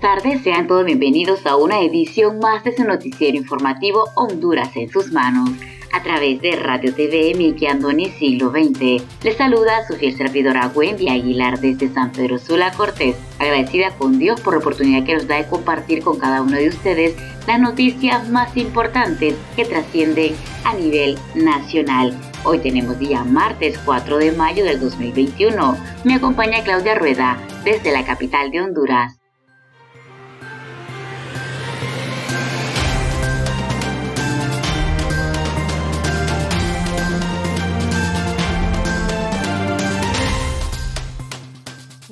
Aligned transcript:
Buenas 0.00 0.22
tardes, 0.22 0.42
sean 0.42 0.66
todos 0.66 0.86
bienvenidos 0.86 1.44
a 1.46 1.56
una 1.56 1.80
edición 1.80 2.38
más 2.38 2.64
de 2.64 2.74
su 2.74 2.84
noticiero 2.84 3.36
informativo 3.36 4.04
Honduras 4.14 4.74
en 4.74 4.88
sus 4.88 5.12
manos. 5.12 5.50
A 5.92 6.02
través 6.02 6.40
de 6.40 6.52
Radio 6.52 6.94
TV 6.94 7.34
Miki 7.36 7.66
Andoni 7.66 8.08
Siglo 8.10 8.50
XX. 8.50 9.02
Les 9.22 9.36
saluda 9.36 9.86
su 9.86 9.96
fiel 9.96 10.16
servidora 10.16 10.70
Wendy 10.74 11.08
Aguilar 11.08 11.60
desde 11.60 11.88
San 11.88 12.12
Pedro 12.12 12.38
Sula 12.38 12.72
Cortés, 12.72 13.16
agradecida 13.38 13.90
con 13.98 14.18
Dios 14.18 14.40
por 14.40 14.54
la 14.54 14.60
oportunidad 14.60 15.04
que 15.04 15.14
nos 15.14 15.26
da 15.26 15.36
de 15.36 15.48
compartir 15.48 16.02
con 16.02 16.18
cada 16.18 16.40
uno 16.40 16.56
de 16.56 16.68
ustedes 16.68 17.16
las 17.46 17.60
noticias 17.60 18.28
más 18.30 18.56
importantes 18.56 19.34
que 19.56 19.64
trascienden 19.64 20.34
a 20.64 20.74
nivel 20.74 21.18
nacional. 21.34 22.16
Hoy 22.44 22.60
tenemos 22.60 22.98
día 22.98 23.24
martes 23.24 23.78
4 23.84 24.18
de 24.18 24.32
mayo 24.32 24.64
del 24.64 24.80
2021. 24.80 25.76
Me 26.04 26.14
acompaña 26.14 26.62
Claudia 26.62 26.94
Rueda 26.94 27.36
desde 27.64 27.92
la 27.92 28.04
capital 28.06 28.50
de 28.50 28.62
Honduras. 28.62 29.19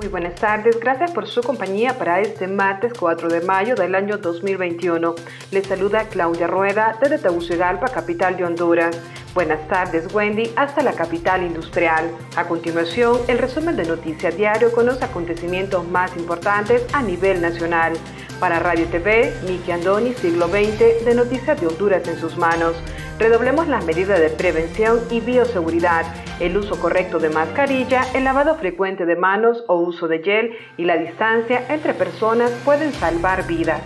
Buenas 0.08 0.34
tardes, 0.36 0.78
gracias 0.80 1.10
por 1.12 1.26
su 1.26 1.42
compañía 1.42 1.98
para 1.98 2.20
este 2.20 2.46
martes 2.46 2.92
4 2.98 3.28
de 3.28 3.40
mayo 3.42 3.74
del 3.74 3.94
año 3.94 4.18
2021. 4.18 5.14
Les 5.50 5.66
saluda 5.66 6.08
Claudia 6.08 6.46
Rueda 6.46 6.96
desde 7.00 7.18
Tegucigalpa, 7.18 7.88
capital 7.88 8.36
de 8.36 8.44
Honduras. 8.44 8.98
Buenas 9.34 9.66
tardes, 9.68 10.12
Wendy, 10.14 10.50
hasta 10.56 10.82
la 10.82 10.92
capital 10.92 11.42
industrial. 11.42 12.10
A 12.36 12.46
continuación, 12.46 13.18
el 13.28 13.38
resumen 13.38 13.76
de 13.76 13.84
Noticias 13.84 14.36
Diario 14.36 14.72
con 14.72 14.86
los 14.86 15.02
acontecimientos 15.02 15.86
más 15.86 16.16
importantes 16.16 16.84
a 16.92 17.02
nivel 17.02 17.40
nacional. 17.40 17.92
Para 18.40 18.60
Radio 18.60 18.86
TV, 18.86 19.32
Miki 19.46 19.72
Andoni, 19.72 20.14
siglo 20.14 20.48
XX, 20.48 21.04
de 21.04 21.14
Noticias 21.14 21.60
de 21.60 21.66
Honduras 21.66 22.06
en 22.08 22.18
sus 22.18 22.36
manos. 22.36 22.76
Redoblemos 23.19 23.66
las 23.66 23.84
medidas 23.84 24.20
de 24.20 24.30
prevención 24.30 25.00
y 25.11 25.19
bioseguridad, 25.20 26.06
el 26.38 26.56
uso 26.56 26.78
correcto 26.78 27.19
de 27.19 27.28
mascarilla, 27.30 28.02
el 28.14 28.22
lavado 28.22 28.55
frecuente 28.55 29.06
de 29.06 29.16
manos 29.16 29.64
o 29.66 29.75
uso 29.75 30.06
de 30.06 30.20
gel 30.22 30.52
y 30.77 30.84
la 30.84 30.97
distancia 30.97 31.66
entre 31.69 31.94
personas 31.94 32.52
pueden 32.64 32.92
salvar 32.92 33.44
vidas. 33.48 33.83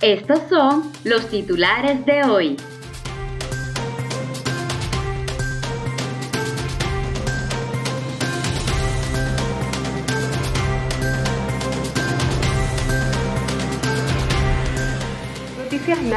Estos 0.00 0.40
son 0.50 0.90
los 1.04 1.28
titulares 1.28 2.04
de 2.04 2.24
hoy. 2.24 2.56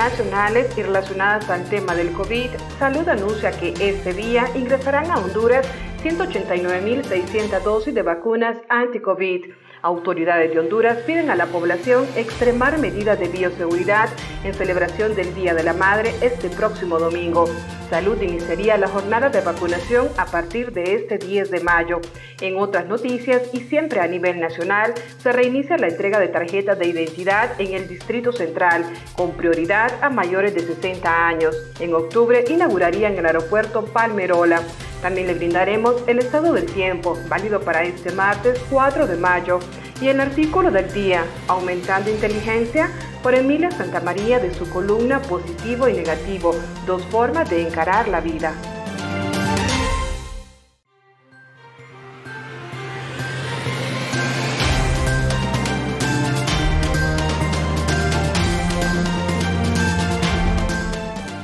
Noticias 0.05 0.27
nacionales 0.29 0.77
y 0.77 0.83
relacionadas 0.83 1.49
al 1.49 1.67
tema 1.67 1.95
del 1.95 2.11
COVID, 2.11 2.51
Salud 2.77 3.07
anuncia 3.07 3.51
que 3.51 3.73
este 3.79 4.13
día 4.13 4.45
ingresarán 4.53 5.09
a 5.09 5.17
Honduras 5.17 5.66
189.600 6.03 7.59
dosis 7.63 7.95
de 7.95 8.03
vacunas 8.03 8.57
anti-COVID 8.69 9.45
Autoridades 9.85 10.51
de 10.51 10.59
Honduras 10.59 10.97
piden 11.06 11.29
a 11.29 11.35
la 11.35 11.46
población 11.46 12.07
extremar 12.16 12.79
medidas 12.79 13.19
de 13.19 13.28
bioseguridad 13.28 14.09
en 14.44 14.56
celebración 14.56 15.13
del 15.13 15.35
Día 15.35 15.53
de 15.53 15.62
la 15.62 15.73
Madre 15.73 16.12
este 16.22 16.50
próximo 16.50 16.97
domingo. 16.97 17.46
Salud 17.91 18.19
iniciaría 18.19 18.79
la 18.79 18.88
jornada 18.88 19.29
de 19.29 19.41
vacunación 19.41 20.09
a 20.18 20.25
partir 20.25 20.72
de 20.72 20.96
este 20.96 21.19
10 21.19 21.51
de 21.51 21.59
mayo. 21.59 22.01
En 22.41 22.57
otras 22.57 22.88
noticias 22.88 23.44
y 23.53 23.59
siempre 23.59 24.00
a 24.00 24.07
nivel 24.07 24.40
nacional, 24.40 24.96
se 25.19 25.31
reinicia 25.31 25.78
la 25.78 25.90
entrega 25.90 26.17
de 26.17 26.29
tarjetas 26.29 26.79
de 26.79 26.88
identidad 26.88 27.52
en 27.62 27.75
el 27.75 27.88
Distrito 27.88 28.31
Central, 28.31 28.85
con 29.16 29.34
prioridad 29.34 30.03
a 30.03 30.09
mayores 30.09 30.56
de 30.56 30.62
60 30.62 31.28
años. 31.28 31.56
En 31.79 31.94
octubre 31.94 32.44
inaugurarían 32.50 33.16
el 33.19 33.25
aeropuerto 33.28 33.85
Palmerola. 33.85 34.63
También 35.05 35.27
le 35.27 35.35
brindaremos 35.35 36.01
el 36.07 36.17
estado 36.17 36.51
del 36.53 36.66
tiempo, 36.66 37.16
válido 37.29 37.61
para 37.61 37.83
este 37.83 38.11
martes 38.11 38.59
4 38.71 39.05
de 39.05 39.16
mayo, 39.17 39.59
y 40.01 40.07
el 40.07 40.19
artículo 40.19 40.71
del 40.71 40.91
día, 40.91 41.23
Aumentando 41.47 42.09
Inteligencia, 42.09 42.89
por 43.21 43.35
Emilia 43.35 43.69
Santamaría 43.69 44.39
de 44.39 44.51
su 44.51 44.67
columna 44.67 45.21
Positivo 45.21 45.88
y 45.88 45.93
Negativo, 45.93 46.55
dos 46.88 47.05
formas 47.11 47.47
de 47.51 47.61
encarar 47.61 48.07
la 48.07 48.19
vida. 48.19 48.55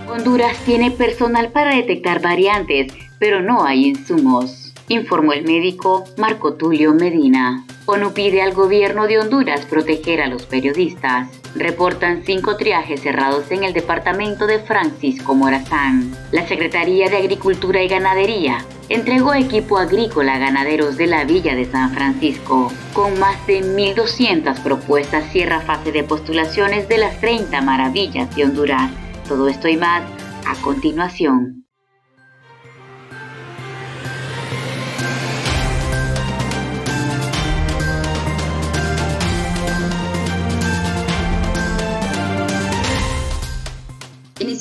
Honduras 0.09 0.57
tiene 0.66 0.89
personal 0.89 1.51
para 1.51 1.75
detectar 1.75 2.23
variantes 2.23 3.00
pero 3.21 3.39
no 3.39 3.63
hay 3.63 3.85
insumos, 3.85 4.73
informó 4.87 5.33
el 5.33 5.43
médico 5.43 6.05
Marco 6.17 6.55
Tulio 6.55 6.95
Medina. 6.95 7.63
ONU 7.85 8.13
pide 8.13 8.41
al 8.41 8.51
gobierno 8.51 9.05
de 9.05 9.19
Honduras 9.19 9.63
proteger 9.67 10.21
a 10.21 10.27
los 10.27 10.47
periodistas. 10.47 11.29
Reportan 11.53 12.23
cinco 12.25 12.57
triajes 12.57 13.01
cerrados 13.01 13.51
en 13.51 13.63
el 13.63 13.73
departamento 13.73 14.47
de 14.47 14.57
Francisco 14.57 15.35
Morazán. 15.35 16.11
La 16.31 16.47
Secretaría 16.47 17.11
de 17.11 17.17
Agricultura 17.17 17.83
y 17.83 17.89
Ganadería 17.89 18.65
entregó 18.89 19.35
equipo 19.35 19.77
agrícola 19.77 20.33
a 20.33 20.39
ganaderos 20.39 20.97
de 20.97 21.05
la 21.05 21.23
villa 21.23 21.53
de 21.53 21.65
San 21.65 21.93
Francisco. 21.93 22.73
Con 22.93 23.19
más 23.19 23.45
de 23.45 23.61
1.200 23.61 24.63
propuestas 24.63 25.31
cierra 25.31 25.61
fase 25.61 25.91
de 25.91 26.03
postulaciones 26.03 26.89
de 26.89 26.97
las 26.97 27.21
30 27.21 27.61
maravillas 27.61 28.35
de 28.35 28.45
Honduras. 28.45 28.89
Todo 29.27 29.47
esto 29.47 29.67
y 29.67 29.77
más 29.77 30.01
a 30.47 30.59
continuación. 30.63 31.61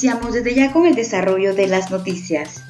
Iniciamos 0.02 0.32
desde 0.32 0.54
ya 0.54 0.72
con 0.72 0.86
el 0.86 0.94
desarrollo 0.94 1.54
de 1.54 1.66
las 1.66 1.90
noticias. 1.90 2.64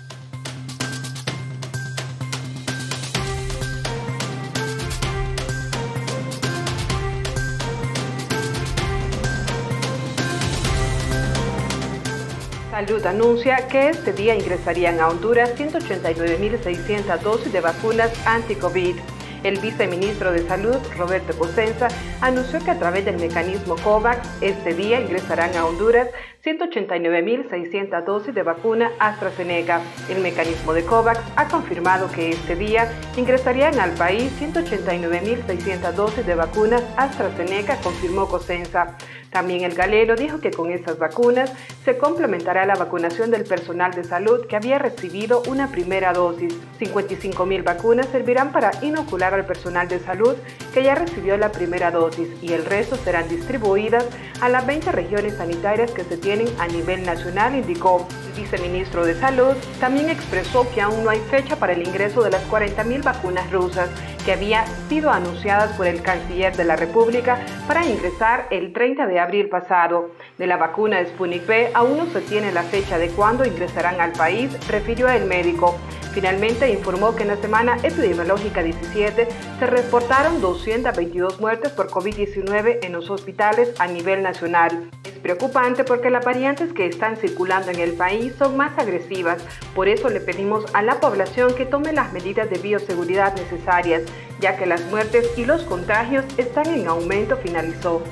Salud 12.72 13.06
anuncia 13.06 13.68
que 13.68 13.90
este 13.90 14.12
día 14.12 14.34
ingresarían 14.34 14.98
a 14.98 15.06
Honduras 15.06 15.54
189.600 15.56 17.20
dosis 17.20 17.52
de 17.52 17.60
vacunas 17.60 18.10
anti-COVID. 18.26 18.96
El 19.44 19.58
viceministro 19.60 20.32
de 20.32 20.46
Salud, 20.46 20.76
Roberto 20.98 21.38
Cosenza, 21.38 21.88
anunció 22.20 22.58
que 22.62 22.72
a 22.72 22.78
través 22.78 23.04
del 23.06 23.18
mecanismo 23.18 23.76
COVAX 23.76 24.28
este 24.42 24.74
día 24.74 25.00
ingresarán 25.00 25.56
a 25.56 25.64
Honduras 25.64 26.08
189.600 26.44 28.04
dosis 28.06 28.34
de 28.34 28.42
vacuna 28.42 28.90
AstraZeneca. 28.98 29.82
El 30.08 30.22
mecanismo 30.22 30.72
de 30.72 30.84
COVAX 30.84 31.20
ha 31.36 31.48
confirmado 31.48 32.10
que 32.10 32.30
este 32.30 32.56
día 32.56 32.90
ingresarían 33.18 33.78
al 33.78 33.90
país 33.90 34.32
189.600 34.40 35.92
dosis 35.92 36.24
de 36.24 36.34
vacunas 36.34 36.82
AstraZeneca, 36.96 37.76
confirmó 37.82 38.26
Cosenza. 38.26 38.96
También 39.28 39.64
el 39.64 39.74
galero 39.74 40.16
dijo 40.16 40.40
que 40.40 40.50
con 40.50 40.72
estas 40.72 40.98
vacunas 40.98 41.52
se 41.84 41.98
complementará 41.98 42.64
la 42.64 42.74
vacunación 42.74 43.30
del 43.30 43.44
personal 43.44 43.92
de 43.92 44.02
salud 44.02 44.46
que 44.46 44.56
había 44.56 44.78
recibido 44.78 45.42
una 45.46 45.70
primera 45.70 46.12
dosis. 46.12 46.56
55.000 46.80 47.62
vacunas 47.62 48.06
servirán 48.06 48.50
para 48.50 48.72
inocular 48.82 49.34
al 49.34 49.44
personal 49.44 49.88
de 49.88 50.00
salud 50.00 50.34
que 50.72 50.82
ya 50.82 50.94
recibió 50.94 51.36
la 51.36 51.52
primera 51.52 51.90
dosis 51.90 52.28
y 52.42 52.54
el 52.54 52.64
resto 52.64 52.96
serán 52.96 53.28
distribuidas 53.28 54.08
a 54.40 54.48
las 54.48 54.66
20 54.66 54.90
regiones 54.90 55.34
sanitarias 55.36 55.92
que 55.92 56.02
se 56.02 56.16
tienen 56.16 56.29
a 56.58 56.68
nivel 56.68 57.04
nacional, 57.04 57.54
indicó. 57.56 58.06
El 58.26 58.42
viceministro 58.42 59.04
de 59.04 59.18
Salud 59.18 59.54
también 59.80 60.08
expresó 60.08 60.66
que 60.72 60.80
aún 60.80 61.02
no 61.02 61.10
hay 61.10 61.18
fecha 61.18 61.56
para 61.56 61.72
el 61.72 61.86
ingreso 61.86 62.22
de 62.22 62.30
las 62.30 62.48
40.000 62.48 63.02
vacunas 63.02 63.50
rusas 63.50 63.90
que 64.24 64.32
habían 64.32 64.64
sido 64.88 65.10
anunciadas 65.10 65.76
por 65.76 65.86
el 65.86 66.02
canciller 66.02 66.56
de 66.56 66.64
la 66.64 66.76
República 66.76 67.44
para 67.66 67.84
ingresar 67.84 68.46
el 68.50 68.72
30 68.72 69.06
de 69.06 69.18
abril 69.18 69.48
pasado. 69.48 70.10
De 70.38 70.46
la 70.46 70.56
vacuna 70.56 71.04
Sputnik 71.04 71.48
V 71.48 71.70
aún 71.74 71.96
no 71.96 72.06
se 72.06 72.20
tiene 72.20 72.52
la 72.52 72.62
fecha 72.62 72.98
de 72.98 73.08
cuándo 73.08 73.44
ingresarán 73.44 74.00
al 74.00 74.12
país, 74.12 74.50
refirió 74.68 75.08
el 75.08 75.24
médico. 75.24 75.76
Finalmente 76.12 76.68
informó 76.70 77.14
que 77.14 77.22
en 77.22 77.28
la 77.28 77.36
semana 77.36 77.76
epidemiológica 77.84 78.62
17 78.62 79.28
se 79.58 79.66
reportaron 79.66 80.40
222 80.40 81.40
muertes 81.40 81.70
por 81.70 81.88
COVID-19 81.88 82.80
en 82.82 82.92
los 82.92 83.10
hospitales 83.10 83.72
a 83.78 83.86
nivel 83.86 84.22
nacional. 84.22 84.90
Es 85.04 85.12
preocupante 85.12 85.84
porque 85.84 86.10
las 86.20 86.26
variantes 86.26 86.74
que 86.74 86.84
están 86.84 87.16
circulando 87.16 87.70
en 87.70 87.78
el 87.78 87.94
país 87.94 88.34
son 88.38 88.54
más 88.54 88.76
agresivas, 88.76 89.42
por 89.74 89.88
eso 89.88 90.10
le 90.10 90.20
pedimos 90.20 90.66
a 90.74 90.82
la 90.82 91.00
población 91.00 91.54
que 91.54 91.64
tome 91.64 91.94
las 91.94 92.12
medidas 92.12 92.50
de 92.50 92.58
bioseguridad 92.58 93.34
necesarias, 93.36 94.02
ya 94.38 94.58
que 94.58 94.66
las 94.66 94.84
muertes 94.90 95.30
y 95.38 95.46
los 95.46 95.62
contagios 95.62 96.26
están 96.36 96.66
en 96.66 96.86
aumento, 96.88 97.38
finalizó. 97.38 98.02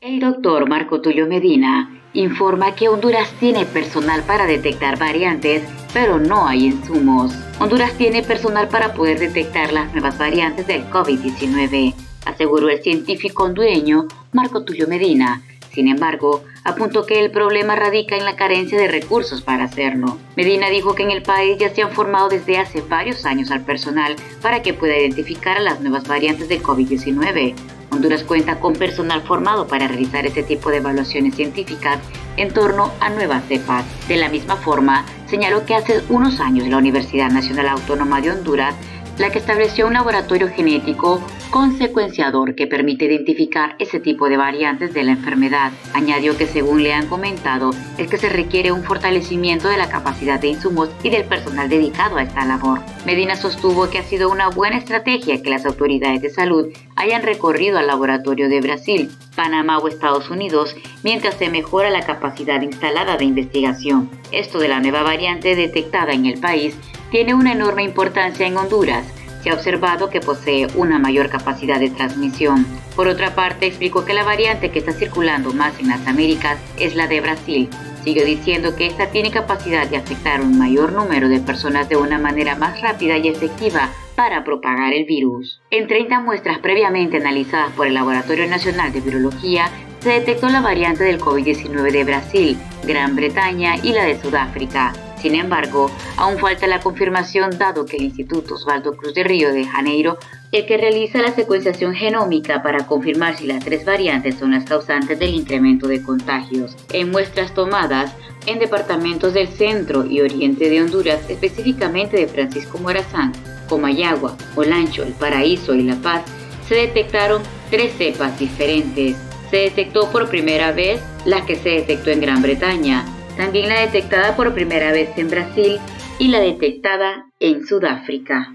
El 0.00 0.20
doctor 0.20 0.68
Marco 0.68 1.00
Tulio 1.00 1.26
Medina 1.26 2.02
informa 2.18 2.74
que 2.74 2.88
Honduras 2.88 3.30
tiene 3.38 3.64
personal 3.64 4.22
para 4.24 4.46
detectar 4.46 4.98
variantes, 4.98 5.62
pero 5.92 6.18
no 6.18 6.48
hay 6.48 6.66
insumos. 6.66 7.32
Honduras 7.60 7.92
tiene 7.94 8.22
personal 8.22 8.68
para 8.68 8.92
poder 8.92 9.20
detectar 9.20 9.72
las 9.72 9.92
nuevas 9.92 10.18
variantes 10.18 10.66
del 10.66 10.88
COVID-19, 10.90 11.94
aseguró 12.24 12.68
el 12.68 12.82
científico 12.82 13.44
hondureño 13.44 14.08
Marco 14.32 14.64
Tulio 14.64 14.88
Medina. 14.88 15.42
Sin 15.78 15.86
embargo, 15.86 16.42
apuntó 16.64 17.06
que 17.06 17.20
el 17.20 17.30
problema 17.30 17.76
radica 17.76 18.16
en 18.16 18.24
la 18.24 18.34
carencia 18.34 18.76
de 18.76 18.88
recursos 18.88 19.42
para 19.42 19.62
hacerlo. 19.62 20.18
Medina 20.34 20.70
dijo 20.70 20.96
que 20.96 21.04
en 21.04 21.12
el 21.12 21.22
país 21.22 21.56
ya 21.56 21.72
se 21.72 21.82
han 21.82 21.92
formado 21.92 22.28
desde 22.28 22.58
hace 22.58 22.80
varios 22.80 23.24
años 23.24 23.52
al 23.52 23.64
personal 23.64 24.16
para 24.42 24.60
que 24.60 24.74
pueda 24.74 24.98
identificar 24.98 25.56
a 25.56 25.60
las 25.60 25.80
nuevas 25.80 26.08
variantes 26.08 26.48
del 26.48 26.64
COVID-19 26.64 27.54
Honduras 27.90 28.22
cuenta 28.22 28.60
con 28.60 28.74
personal 28.74 29.22
formado 29.22 29.66
para 29.66 29.88
realizar 29.88 30.26
ese 30.26 30.42
tipo 30.42 30.70
de 30.70 30.76
evaluaciones 30.76 31.34
científicas 31.34 31.98
en 32.36 32.52
torno 32.52 32.92
a 33.00 33.08
nuevas 33.08 33.44
cepas. 33.48 33.84
De 34.06 34.16
la 34.16 34.28
misma 34.28 34.56
forma, 34.56 35.04
señaló 35.26 35.64
que 35.64 35.74
hace 35.74 36.02
unos 36.08 36.38
años 36.38 36.68
la 36.68 36.76
Universidad 36.76 37.30
Nacional 37.30 37.68
Autónoma 37.68 38.20
de 38.20 38.30
Honduras 38.30 38.74
la 39.18 39.30
que 39.30 39.38
estableció 39.38 39.86
un 39.86 39.94
laboratorio 39.94 40.48
genético 40.48 41.20
con 41.50 41.76
secuenciador 41.76 42.54
que 42.54 42.66
permite 42.66 43.06
identificar 43.06 43.74
ese 43.78 44.00
tipo 44.00 44.28
de 44.28 44.36
variantes 44.36 44.94
de 44.94 45.02
la 45.02 45.12
enfermedad. 45.12 45.72
Añadió 45.92 46.36
que 46.36 46.46
según 46.46 46.82
le 46.82 46.92
han 46.92 47.06
comentado, 47.08 47.70
es 47.96 48.08
que 48.08 48.18
se 48.18 48.28
requiere 48.28 48.70
un 48.70 48.84
fortalecimiento 48.84 49.68
de 49.68 49.76
la 49.76 49.88
capacidad 49.88 50.38
de 50.38 50.48
insumos 50.48 50.90
y 51.02 51.10
del 51.10 51.24
personal 51.24 51.68
dedicado 51.68 52.16
a 52.16 52.22
esta 52.22 52.44
labor. 52.44 52.80
Medina 53.06 53.34
sostuvo 53.34 53.90
que 53.90 53.98
ha 53.98 54.02
sido 54.04 54.30
una 54.30 54.48
buena 54.50 54.78
estrategia 54.78 55.42
que 55.42 55.50
las 55.50 55.66
autoridades 55.66 56.22
de 56.22 56.30
salud 56.30 56.68
hayan 56.96 57.22
recorrido 57.22 57.78
al 57.78 57.86
laboratorio 57.86 58.48
de 58.48 58.60
Brasil, 58.60 59.10
Panamá 59.34 59.78
o 59.78 59.88
Estados 59.88 60.30
Unidos 60.30 60.76
mientras 61.02 61.34
se 61.34 61.48
mejora 61.48 61.90
la 61.90 62.04
capacidad 62.04 62.60
instalada 62.60 63.16
de 63.16 63.24
investigación. 63.24 64.10
Esto 64.32 64.58
de 64.58 64.68
la 64.68 64.80
nueva 64.80 65.02
variante 65.02 65.56
detectada 65.56 66.12
en 66.12 66.26
el 66.26 66.40
país 66.40 66.76
tiene 67.10 67.34
una 67.34 67.52
enorme 67.52 67.82
importancia 67.82 68.46
en 68.46 68.56
Honduras. 68.56 69.06
Se 69.42 69.50
ha 69.50 69.54
observado 69.54 70.10
que 70.10 70.20
posee 70.20 70.66
una 70.74 70.98
mayor 70.98 71.28
capacidad 71.28 71.78
de 71.78 71.90
transmisión. 71.90 72.66
Por 72.96 73.06
otra 73.06 73.34
parte, 73.34 73.66
explicó 73.66 74.04
que 74.04 74.14
la 74.14 74.24
variante 74.24 74.70
que 74.70 74.80
está 74.80 74.92
circulando 74.92 75.52
más 75.52 75.78
en 75.78 75.88
las 75.88 76.06
Américas 76.06 76.58
es 76.78 76.96
la 76.96 77.06
de 77.06 77.20
Brasil. 77.20 77.68
Siguió 78.02 78.24
diciendo 78.24 78.74
que 78.74 78.86
esta 78.86 79.10
tiene 79.10 79.30
capacidad 79.30 79.86
de 79.86 79.96
afectar 79.96 80.40
a 80.40 80.42
un 80.42 80.58
mayor 80.58 80.92
número 80.92 81.28
de 81.28 81.40
personas 81.40 81.88
de 81.88 81.96
una 81.96 82.18
manera 82.18 82.56
más 82.56 82.80
rápida 82.80 83.16
y 83.16 83.28
efectiva 83.28 83.90
para 84.16 84.44
propagar 84.44 84.92
el 84.92 85.04
virus. 85.04 85.60
En 85.70 85.86
30 85.86 86.20
muestras 86.20 86.58
previamente 86.58 87.18
analizadas 87.18 87.70
por 87.72 87.86
el 87.86 87.94
Laboratorio 87.94 88.48
Nacional 88.48 88.92
de 88.92 89.00
Virología, 89.00 89.70
se 90.00 90.10
detectó 90.10 90.48
la 90.48 90.60
variante 90.60 91.04
del 91.04 91.20
COVID-19 91.20 91.92
de 91.92 92.04
Brasil, 92.04 92.58
Gran 92.84 93.14
Bretaña 93.14 93.76
y 93.82 93.92
la 93.92 94.04
de 94.04 94.20
Sudáfrica. 94.20 94.92
Sin 95.20 95.34
embargo, 95.34 95.90
aún 96.16 96.38
falta 96.38 96.66
la 96.66 96.80
confirmación 96.80 97.58
dado 97.58 97.84
que 97.84 97.96
el 97.96 98.04
Instituto 98.04 98.54
Osvaldo 98.54 98.96
Cruz 98.96 99.14
de 99.14 99.24
Río 99.24 99.52
de 99.52 99.64
Janeiro, 99.64 100.18
el 100.52 100.64
que 100.64 100.76
realiza 100.76 101.20
la 101.20 101.32
secuenciación 101.32 101.94
genómica 101.94 102.62
para 102.62 102.86
confirmar 102.86 103.36
si 103.36 103.46
las 103.46 103.64
tres 103.64 103.84
variantes 103.84 104.36
son 104.36 104.52
las 104.52 104.64
causantes 104.64 105.18
del 105.18 105.34
incremento 105.34 105.88
de 105.88 106.02
contagios, 106.02 106.76
en 106.92 107.10
muestras 107.10 107.52
tomadas 107.52 108.14
en 108.46 108.58
departamentos 108.58 109.34
del 109.34 109.48
centro 109.48 110.06
y 110.06 110.20
oriente 110.20 110.70
de 110.70 110.80
Honduras, 110.80 111.20
específicamente 111.28 112.16
de 112.16 112.28
Francisco 112.28 112.78
Morazán, 112.78 113.32
Comayagua, 113.68 114.36
Olancho, 114.56 115.02
El 115.02 115.12
Paraíso 115.12 115.74
y 115.74 115.82
La 115.82 115.96
Paz, 115.96 116.22
se 116.66 116.74
detectaron 116.76 117.42
tres 117.70 117.92
cepas 117.98 118.38
diferentes. 118.38 119.16
Se 119.50 119.56
detectó 119.56 120.10
por 120.10 120.28
primera 120.28 120.72
vez 120.72 121.00
la 121.24 121.44
que 121.44 121.56
se 121.56 121.70
detectó 121.70 122.10
en 122.10 122.20
Gran 122.20 122.40
Bretaña, 122.40 123.04
también 123.38 123.68
la 123.68 123.80
detectada 123.80 124.34
por 124.36 124.52
primera 124.52 124.90
vez 124.90 125.16
en 125.16 125.30
Brasil 125.30 125.78
y 126.18 126.28
la 126.28 126.40
detectada 126.40 127.30
en 127.38 127.64
Sudáfrica. 127.64 128.52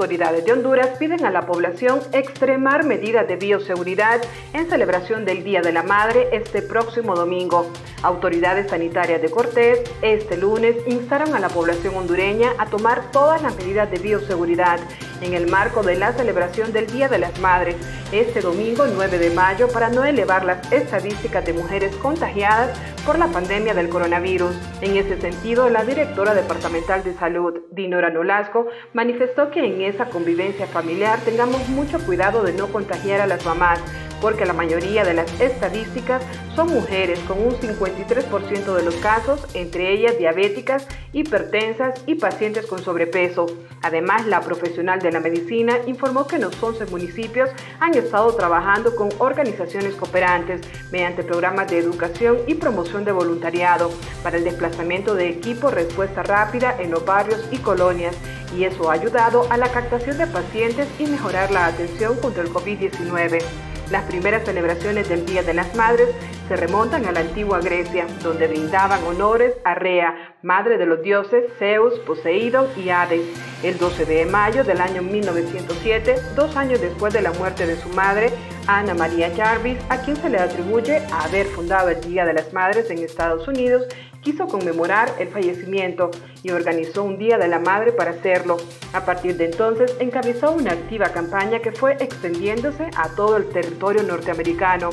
Autoridades 0.00 0.46
de 0.46 0.52
Honduras 0.52 0.96
piden 0.98 1.26
a 1.26 1.30
la 1.30 1.44
población 1.44 2.00
extremar 2.12 2.86
medidas 2.86 3.28
de 3.28 3.36
bioseguridad 3.36 4.22
en 4.54 4.66
celebración 4.70 5.26
del 5.26 5.44
Día 5.44 5.60
de 5.60 5.72
la 5.72 5.82
Madre 5.82 6.30
este 6.32 6.62
próximo 6.62 7.14
domingo. 7.14 7.70
Autoridades 8.02 8.70
sanitarias 8.70 9.20
de 9.20 9.28
Cortés 9.28 9.82
este 10.00 10.38
lunes 10.38 10.74
instaron 10.86 11.34
a 11.34 11.38
la 11.38 11.50
población 11.50 11.94
hondureña 11.96 12.48
a 12.56 12.64
tomar 12.64 13.10
todas 13.10 13.42
las 13.42 13.54
medidas 13.56 13.90
de 13.90 13.98
bioseguridad 13.98 14.80
en 15.20 15.34
el 15.34 15.50
marco 15.50 15.82
de 15.82 15.96
la 15.96 16.14
celebración 16.14 16.72
del 16.72 16.86
Día 16.86 17.08
de 17.08 17.18
las 17.18 17.38
Madres 17.38 17.76
este 18.10 18.40
domingo 18.40 18.86
9 18.86 19.18
de 19.18 19.30
mayo 19.30 19.68
para 19.68 19.88
no 19.88 20.04
elevar 20.04 20.44
las 20.44 20.72
estadísticas 20.72 21.44
de 21.44 21.52
mujeres 21.52 21.94
contagiadas 21.96 22.76
por 23.06 23.18
la 23.18 23.28
pandemia 23.28 23.74
del 23.74 23.88
coronavirus. 23.88 24.52
En 24.80 24.96
ese 24.96 25.20
sentido, 25.20 25.68
la 25.68 25.84
directora 25.84 26.34
departamental 26.34 27.04
de 27.04 27.14
salud, 27.14 27.60
Dinora 27.70 28.10
Nolasco, 28.10 28.66
manifestó 28.92 29.50
que 29.50 29.60
en 29.60 29.80
esa 29.90 30.06
convivencia 30.06 30.66
familiar 30.66 31.20
tengamos 31.24 31.68
mucho 31.68 31.98
cuidado 32.00 32.42
de 32.42 32.52
no 32.52 32.68
contagiar 32.68 33.20
a 33.20 33.26
las 33.26 33.44
mamás 33.44 33.80
porque 34.20 34.44
la 34.44 34.52
mayoría 34.52 35.04
de 35.04 35.14
las 35.14 35.40
estadísticas 35.40 36.22
son 36.54 36.72
mujeres 36.72 37.18
con 37.20 37.38
un 37.38 37.52
53% 37.52 38.74
de 38.74 38.82
los 38.82 38.94
casos, 38.96 39.46
entre 39.54 39.92
ellas 39.92 40.18
diabéticas, 40.18 40.86
hipertensas 41.12 42.02
y 42.06 42.16
pacientes 42.16 42.66
con 42.66 42.80
sobrepeso. 42.80 43.46
Además, 43.82 44.26
la 44.26 44.40
profesional 44.40 45.00
de 45.00 45.12
la 45.12 45.20
medicina 45.20 45.78
informó 45.86 46.26
que 46.26 46.36
en 46.36 46.42
los 46.42 46.62
11 46.62 46.86
municipios 46.86 47.50
han 47.78 47.94
estado 47.94 48.34
trabajando 48.34 48.94
con 48.94 49.08
organizaciones 49.18 49.94
cooperantes 49.94 50.60
mediante 50.90 51.22
programas 51.22 51.68
de 51.68 51.78
educación 51.78 52.38
y 52.46 52.54
promoción 52.54 53.04
de 53.04 53.12
voluntariado 53.12 53.90
para 54.22 54.36
el 54.36 54.44
desplazamiento 54.44 55.14
de 55.14 55.28
equipo 55.28 55.70
respuesta 55.70 56.22
rápida 56.22 56.76
en 56.78 56.90
los 56.90 57.04
barrios 57.04 57.46
y 57.50 57.58
colonias 57.58 58.16
y 58.56 58.64
eso 58.64 58.90
ha 58.90 58.94
ayudado 58.94 59.46
a 59.50 59.56
la 59.56 59.70
captación 59.70 60.18
de 60.18 60.26
pacientes 60.26 60.88
y 60.98 61.06
mejorar 61.06 61.50
la 61.50 61.66
atención 61.66 62.16
contra 62.16 62.42
el 62.42 62.50
COVID-19. 62.50 63.69
Las 63.90 64.04
primeras 64.04 64.44
celebraciones 64.44 65.08
del 65.08 65.26
Día 65.26 65.42
de 65.42 65.52
las 65.52 65.74
Madres 65.74 66.08
se 66.46 66.54
remontan 66.54 67.06
a 67.06 67.12
la 67.12 67.20
antigua 67.20 67.58
Grecia, 67.60 68.06
donde 68.22 68.46
brindaban 68.46 69.02
honores 69.02 69.54
a 69.64 69.74
Rea, 69.74 70.36
madre 70.42 70.78
de 70.78 70.86
los 70.86 71.02
dioses 71.02 71.52
Zeus, 71.58 71.98
Poseidón 72.00 72.68
y 72.76 72.90
Hades. 72.90 73.22
El 73.64 73.78
12 73.78 74.04
de 74.04 74.26
mayo 74.26 74.62
del 74.62 74.80
año 74.80 75.02
1907, 75.02 76.14
dos 76.36 76.56
años 76.56 76.80
después 76.80 77.12
de 77.12 77.22
la 77.22 77.32
muerte 77.32 77.66
de 77.66 77.76
su 77.76 77.88
madre, 77.88 78.30
Ana 78.68 78.94
María 78.94 79.32
Jarvis, 79.36 79.78
a 79.88 79.98
quien 80.02 80.16
se 80.16 80.30
le 80.30 80.38
atribuye 80.38 81.02
haber 81.12 81.46
fundado 81.46 81.88
el 81.88 82.00
Día 82.00 82.24
de 82.24 82.34
las 82.34 82.52
Madres 82.52 82.90
en 82.90 82.98
Estados 82.98 83.48
Unidos, 83.48 83.86
quiso 84.20 84.46
conmemorar 84.46 85.14
el 85.18 85.28
fallecimiento 85.28 86.10
y 86.42 86.50
organizó 86.50 87.02
un 87.04 87.18
Día 87.18 87.38
de 87.38 87.48
la 87.48 87.58
Madre 87.58 87.92
para 87.92 88.12
hacerlo. 88.12 88.56
A 88.92 89.04
partir 89.04 89.36
de 89.36 89.46
entonces 89.46 89.96
encabezó 89.98 90.52
una 90.52 90.72
activa 90.72 91.10
campaña 91.10 91.60
que 91.60 91.72
fue 91.72 91.92
extendiéndose 92.00 92.90
a 92.96 93.08
todo 93.10 93.36
el 93.36 93.48
territorio 93.48 94.02
norteamericano. 94.02 94.90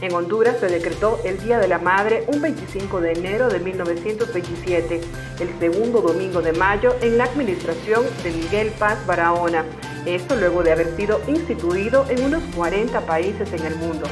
En 0.00 0.14
Honduras 0.14 0.56
se 0.58 0.68
decretó 0.68 1.20
el 1.24 1.38
Día 1.40 1.58
de 1.58 1.68
la 1.68 1.78
Madre 1.78 2.24
un 2.28 2.40
25 2.40 3.00
de 3.00 3.12
enero 3.12 3.50
de 3.50 3.58
1927, 3.58 5.00
el 5.40 5.58
segundo 5.58 6.00
domingo 6.00 6.40
de 6.40 6.52
mayo 6.52 6.94
en 7.02 7.18
la 7.18 7.24
administración 7.24 8.04
de 8.22 8.30
Miguel 8.30 8.72
Paz 8.78 9.04
Barahona. 9.06 9.64
Esto 10.06 10.36
luego 10.36 10.62
de 10.62 10.72
haber 10.72 10.96
sido 10.96 11.20
instituido 11.28 12.06
en 12.08 12.24
unos 12.24 12.42
40 12.56 12.98
países 13.02 13.52
en 13.52 13.66
el 13.66 13.76
mundo. 13.76 14.06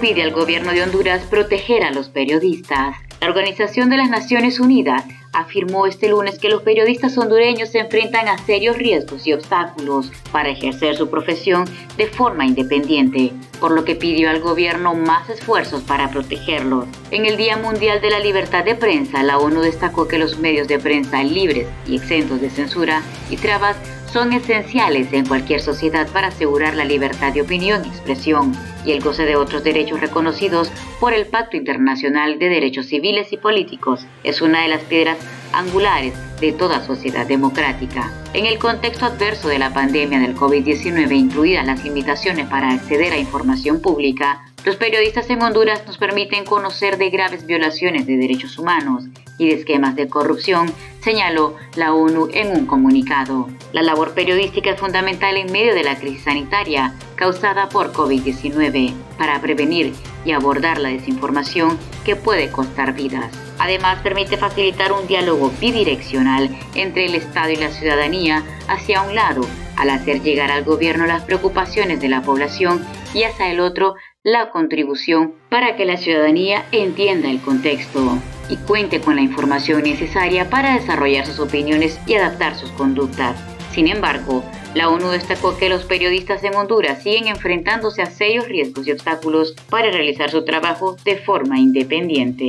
Pide 0.00 0.22
al 0.22 0.32
gobierno 0.32 0.72
de 0.72 0.82
Honduras 0.82 1.22
proteger 1.30 1.82
a 1.82 1.90
los 1.90 2.10
periodistas. 2.10 2.96
La 3.20 3.28
Organización 3.28 3.88
de 3.88 3.96
las 3.96 4.10
Naciones 4.10 4.60
Unidas 4.60 5.04
afirmó 5.32 5.86
este 5.86 6.10
lunes 6.10 6.38
que 6.38 6.50
los 6.50 6.62
periodistas 6.62 7.16
hondureños 7.16 7.70
se 7.70 7.78
enfrentan 7.78 8.28
a 8.28 8.36
serios 8.38 8.76
riesgos 8.76 9.26
y 9.26 9.32
obstáculos 9.32 10.12
para 10.32 10.50
ejercer 10.50 10.96
su 10.96 11.08
profesión 11.08 11.64
de 11.96 12.06
forma 12.08 12.44
independiente, 12.44 13.32
por 13.58 13.72
lo 13.72 13.84
que 13.84 13.96
pidió 13.96 14.28
al 14.28 14.40
gobierno 14.40 14.94
más 14.94 15.30
esfuerzos 15.30 15.82
para 15.82 16.10
protegerlos. 16.10 16.84
En 17.10 17.24
el 17.24 17.38
Día 17.38 17.56
Mundial 17.56 18.00
de 18.02 18.10
la 18.10 18.18
Libertad 18.18 18.64
de 18.64 18.74
Prensa, 18.74 19.22
la 19.22 19.38
ONU 19.38 19.62
destacó 19.62 20.08
que 20.08 20.18
los 20.18 20.38
medios 20.38 20.68
de 20.68 20.78
prensa 20.78 21.22
libres 21.22 21.68
y 21.86 21.96
exentos 21.96 22.40
de 22.42 22.50
censura 22.50 23.02
y 23.30 23.36
trabas 23.36 23.76
son 24.16 24.32
esenciales 24.32 25.12
en 25.12 25.26
cualquier 25.26 25.60
sociedad 25.60 26.08
para 26.10 26.28
asegurar 26.28 26.74
la 26.74 26.86
libertad 26.86 27.34
de 27.34 27.42
opinión 27.42 27.84
y 27.84 27.88
expresión 27.88 28.56
y 28.82 28.92
el 28.92 29.02
goce 29.02 29.26
de 29.26 29.36
otros 29.36 29.62
derechos 29.62 30.00
reconocidos 30.00 30.72
por 30.98 31.12
el 31.12 31.26
Pacto 31.26 31.58
Internacional 31.58 32.38
de 32.38 32.48
Derechos 32.48 32.86
Civiles 32.86 33.30
y 33.34 33.36
Políticos. 33.36 34.06
Es 34.24 34.40
una 34.40 34.62
de 34.62 34.68
las 34.68 34.82
piedras 34.84 35.18
angulares 35.52 36.14
de 36.40 36.52
toda 36.52 36.82
sociedad 36.82 37.26
democrática. 37.26 38.10
En 38.32 38.46
el 38.46 38.58
contexto 38.58 39.04
adverso 39.04 39.48
de 39.48 39.58
la 39.58 39.74
pandemia 39.74 40.18
del 40.18 40.34
COVID-19, 40.34 41.14
incluidas 41.14 41.66
las 41.66 41.84
limitaciones 41.84 42.48
para 42.48 42.70
acceder 42.70 43.12
a 43.12 43.18
información 43.18 43.82
pública, 43.82 44.46
los 44.66 44.74
periodistas 44.74 45.30
en 45.30 45.40
Honduras 45.42 45.86
nos 45.86 45.96
permiten 45.96 46.44
conocer 46.44 46.98
de 46.98 47.08
graves 47.08 47.46
violaciones 47.46 48.04
de 48.04 48.16
derechos 48.16 48.58
humanos 48.58 49.04
y 49.38 49.46
de 49.48 49.54
esquemas 49.54 49.94
de 49.94 50.08
corrupción, 50.08 50.72
señaló 51.00 51.54
la 51.76 51.94
ONU 51.94 52.28
en 52.32 52.48
un 52.48 52.66
comunicado. 52.66 53.46
La 53.72 53.84
labor 53.84 54.12
periodística 54.12 54.70
es 54.72 54.80
fundamental 54.80 55.36
en 55.36 55.52
medio 55.52 55.72
de 55.72 55.84
la 55.84 55.96
crisis 55.96 56.24
sanitaria 56.24 56.94
causada 57.14 57.68
por 57.68 57.92
COVID-19 57.92 58.92
para 59.16 59.40
prevenir 59.40 59.92
y 60.24 60.32
abordar 60.32 60.78
la 60.80 60.88
desinformación 60.88 61.78
que 62.04 62.16
puede 62.16 62.50
costar 62.50 62.92
vidas. 62.92 63.30
Además, 63.60 64.00
permite 64.02 64.36
facilitar 64.36 64.92
un 64.92 65.06
diálogo 65.06 65.52
bidireccional 65.60 66.50
entre 66.74 67.06
el 67.06 67.14
Estado 67.14 67.50
y 67.50 67.56
la 67.56 67.70
ciudadanía 67.70 68.42
hacia 68.66 69.02
un 69.02 69.14
lado, 69.14 69.42
al 69.76 69.90
hacer 69.90 70.22
llegar 70.22 70.50
al 70.50 70.64
gobierno 70.64 71.06
las 71.06 71.22
preocupaciones 71.22 72.00
de 72.00 72.08
la 72.08 72.22
población 72.22 72.84
y 73.14 73.22
hacia 73.22 73.50
el 73.50 73.60
otro 73.60 73.94
la 74.26 74.50
contribución 74.50 75.34
para 75.50 75.76
que 75.76 75.84
la 75.84 75.96
ciudadanía 75.96 76.66
entienda 76.72 77.30
el 77.30 77.40
contexto 77.40 78.18
y 78.48 78.56
cuente 78.56 79.00
con 79.00 79.14
la 79.14 79.22
información 79.22 79.84
necesaria 79.84 80.50
para 80.50 80.74
desarrollar 80.74 81.24
sus 81.24 81.38
opiniones 81.38 82.00
y 82.08 82.14
adaptar 82.14 82.56
sus 82.56 82.72
conductas. 82.72 83.40
Sin 83.70 83.86
embargo, 83.86 84.42
la 84.74 84.88
ONU 84.88 85.10
destacó 85.10 85.56
que 85.56 85.68
los 85.68 85.84
periodistas 85.84 86.42
en 86.42 86.56
Honduras 86.56 87.04
siguen 87.04 87.28
enfrentándose 87.28 88.02
a 88.02 88.06
serios 88.06 88.48
riesgos 88.48 88.88
y 88.88 88.90
obstáculos 88.90 89.54
para 89.70 89.92
realizar 89.92 90.28
su 90.28 90.44
trabajo 90.44 90.96
de 91.04 91.18
forma 91.18 91.60
independiente. 91.60 92.48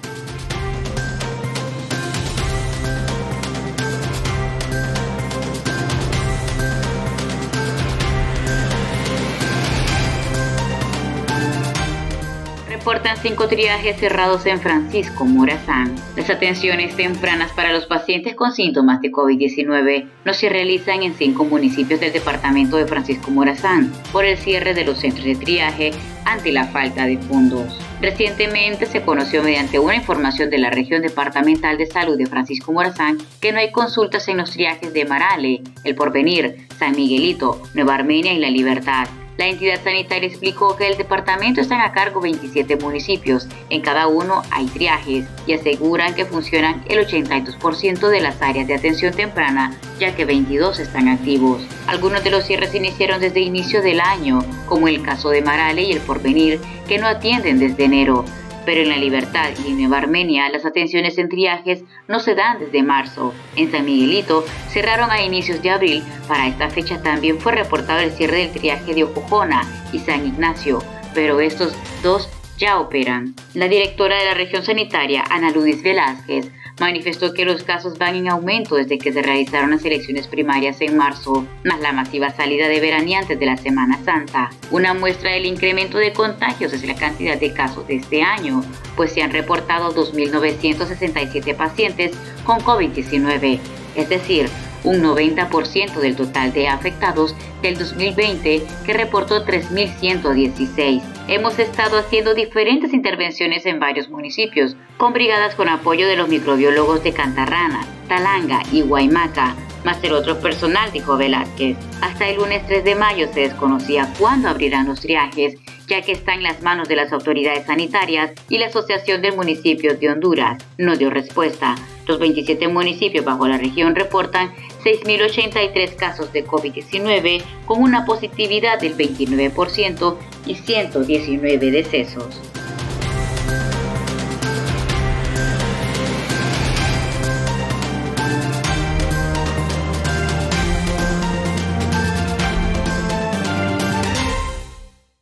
Cinco 13.20 13.48
triajes 13.48 13.98
cerrados 13.98 14.46
en 14.46 14.60
Francisco 14.60 15.24
Morazán. 15.24 15.94
Las 16.16 16.30
atenciones 16.30 16.96
tempranas 16.96 17.50
para 17.52 17.72
los 17.72 17.86
pacientes 17.86 18.34
con 18.34 18.52
síntomas 18.52 19.00
de 19.00 19.10
COVID-19 19.10 20.06
no 20.24 20.34
se 20.34 20.48
realizan 20.48 21.02
en 21.02 21.14
cinco 21.14 21.44
municipios 21.44 22.00
del 22.00 22.12
departamento 22.12 22.76
de 22.76 22.86
Francisco 22.86 23.30
Morazán 23.30 23.92
por 24.12 24.24
el 24.24 24.36
cierre 24.38 24.74
de 24.74 24.84
los 24.84 24.98
centros 24.98 25.24
de 25.24 25.36
triaje 25.36 25.92
ante 26.24 26.52
la 26.52 26.66
falta 26.66 27.06
de 27.06 27.18
fondos. 27.18 27.78
Recientemente 28.00 28.86
se 28.86 29.02
conoció 29.02 29.42
mediante 29.42 29.78
una 29.78 29.96
información 29.96 30.50
de 30.50 30.58
la 30.58 30.70
región 30.70 31.02
departamental 31.02 31.78
de 31.78 31.86
salud 31.86 32.16
de 32.16 32.26
Francisco 32.26 32.72
Morazán 32.72 33.18
que 33.40 33.52
no 33.52 33.58
hay 33.58 33.72
consultas 33.72 34.28
en 34.28 34.38
los 34.38 34.50
triajes 34.50 34.92
de 34.92 35.04
Marale, 35.04 35.62
El 35.84 35.94
Porvenir, 35.94 36.66
San 36.78 36.96
Miguelito, 36.96 37.62
Nueva 37.74 37.94
Armenia 37.94 38.32
y 38.32 38.38
La 38.38 38.50
Libertad 38.50 39.08
la 39.38 39.46
entidad 39.46 39.82
sanitaria 39.82 40.28
explicó 40.28 40.76
que 40.76 40.88
el 40.88 40.96
departamento 40.96 41.60
están 41.60 41.80
a 41.80 41.92
cargo 41.92 42.20
27 42.20 42.76
municipios, 42.76 43.48
en 43.70 43.80
cada 43.80 44.06
uno 44.06 44.42
hay 44.50 44.66
triajes 44.66 45.26
y 45.46 45.54
aseguran 45.54 46.14
que 46.14 46.26
funcionan 46.26 46.84
el 46.88 47.06
82% 47.06 48.08
de 48.08 48.20
las 48.20 48.40
áreas 48.42 48.66
de 48.68 48.74
atención 48.74 49.14
temprana, 49.14 49.74
ya 49.98 50.14
que 50.14 50.24
22 50.24 50.78
están 50.78 51.08
activos. 51.08 51.62
Algunos 51.86 52.22
de 52.22 52.30
los 52.30 52.44
cierres 52.44 52.74
iniciaron 52.74 53.20
desde 53.20 53.40
inicio 53.40 53.82
del 53.82 54.00
año, 54.00 54.44
como 54.66 54.88
el 54.88 55.02
caso 55.02 55.30
de 55.30 55.42
Marale 55.42 55.82
y 55.82 55.92
el 55.92 56.00
Porvenir, 56.00 56.60
que 56.86 56.98
no 56.98 57.06
atienden 57.06 57.58
desde 57.58 57.84
enero 57.84 58.24
pero 58.64 58.80
en 58.80 58.88
La 58.88 58.96
Libertad 58.96 59.50
y 59.64 59.70
en 59.70 59.78
Nueva 59.78 59.98
Armenia 59.98 60.48
las 60.50 60.64
atenciones 60.64 61.18
en 61.18 61.28
triajes 61.28 61.84
no 62.08 62.20
se 62.20 62.34
dan 62.34 62.58
desde 62.58 62.82
marzo. 62.82 63.32
En 63.56 63.70
San 63.70 63.84
Miguelito 63.84 64.44
cerraron 64.68 65.10
a 65.10 65.22
inicios 65.22 65.62
de 65.62 65.70
abril. 65.70 66.02
Para 66.28 66.46
esta 66.46 66.70
fecha 66.70 67.02
también 67.02 67.38
fue 67.38 67.52
reportado 67.52 68.00
el 68.00 68.12
cierre 68.12 68.38
del 68.38 68.52
triaje 68.52 68.94
de 68.94 69.04
Ocojona 69.04 69.62
y 69.92 69.98
San 69.98 70.26
Ignacio, 70.26 70.82
pero 71.14 71.40
estos 71.40 71.74
dos 72.02 72.28
ya 72.58 72.78
operan. 72.78 73.34
La 73.54 73.68
directora 73.68 74.18
de 74.18 74.24
la 74.26 74.34
región 74.34 74.62
sanitaria, 74.62 75.24
Ana 75.30 75.50
Ludis 75.50 75.82
Velázquez, 75.82 76.50
manifestó 76.82 77.32
que 77.32 77.44
los 77.44 77.62
casos 77.62 77.96
van 77.96 78.16
en 78.16 78.28
aumento 78.28 78.74
desde 78.74 78.98
que 78.98 79.12
se 79.12 79.22
realizaron 79.22 79.70
las 79.70 79.84
elecciones 79.84 80.26
primarias 80.26 80.80
en 80.80 80.96
marzo, 80.96 81.46
más 81.64 81.80
la 81.80 81.92
masiva 81.92 82.30
salida 82.30 82.66
de 82.66 82.80
veraneantes 82.80 83.38
de 83.38 83.46
la 83.46 83.56
Semana 83.56 84.00
Santa. 84.04 84.50
Una 84.72 84.92
muestra 84.92 85.30
del 85.30 85.46
incremento 85.46 85.98
de 85.98 86.12
contagios 86.12 86.72
es 86.72 86.84
la 86.84 86.96
cantidad 86.96 87.38
de 87.38 87.52
casos 87.52 87.86
de 87.86 87.96
este 87.96 88.22
año, 88.22 88.64
pues 88.96 89.12
se 89.12 89.22
han 89.22 89.30
reportado 89.30 89.94
2.967 89.94 91.54
pacientes 91.54 92.16
con 92.44 92.58
COVID-19, 92.58 93.60
es 93.94 94.08
decir, 94.08 94.48
un 94.84 95.02
90% 95.02 95.94
del 96.00 96.16
total 96.16 96.52
de 96.52 96.68
afectados 96.68 97.34
del 97.62 97.78
2020 97.78 98.62
que 98.84 98.92
reportó 98.92 99.44
3.116. 99.44 101.02
Hemos 101.28 101.58
estado 101.58 101.98
haciendo 101.98 102.34
diferentes 102.34 102.92
intervenciones 102.92 103.66
en 103.66 103.80
varios 103.80 104.08
municipios, 104.08 104.76
con 104.96 105.12
brigadas 105.12 105.54
con 105.54 105.68
apoyo 105.68 106.06
de 106.06 106.16
los 106.16 106.28
microbiólogos 106.28 107.02
de 107.04 107.12
Cantarrana, 107.12 107.86
Talanga 108.08 108.62
y 108.72 108.82
Guaymaca, 108.82 109.54
más 109.84 110.02
el 110.04 110.12
otro 110.12 110.38
personal, 110.38 110.92
dijo 110.92 111.16
Velázquez. 111.16 111.76
Hasta 112.00 112.28
el 112.28 112.36
lunes 112.36 112.64
3 112.68 112.84
de 112.84 112.94
mayo 112.94 113.26
se 113.32 113.40
desconocía 113.40 114.12
cuándo 114.18 114.48
abrirán 114.48 114.86
los 114.86 115.00
triajes, 115.00 115.56
ya 115.88 116.02
que 116.02 116.12
está 116.12 116.34
en 116.34 116.44
las 116.44 116.62
manos 116.62 116.88
de 116.88 116.94
las 116.94 117.12
autoridades 117.12 117.66
sanitarias 117.66 118.32
y 118.48 118.58
la 118.58 118.66
Asociación 118.66 119.22
de 119.22 119.32
Municipios 119.32 119.98
de 119.98 120.10
Honduras. 120.10 120.64
No 120.78 120.96
dio 120.96 121.10
respuesta. 121.10 121.74
Los 122.06 122.20
27 122.20 122.68
municipios 122.68 123.24
bajo 123.24 123.48
la 123.48 123.58
región 123.58 123.96
reportan 123.96 124.52
6.083 124.82 125.96
casos 125.96 126.32
de 126.32 126.44
COVID-19 126.44 127.42
con 127.66 127.80
una 127.82 128.04
positividad 128.04 128.80
del 128.80 128.96
29% 128.96 130.16
y 130.46 130.54
119 130.56 131.70
decesos. 131.70 132.40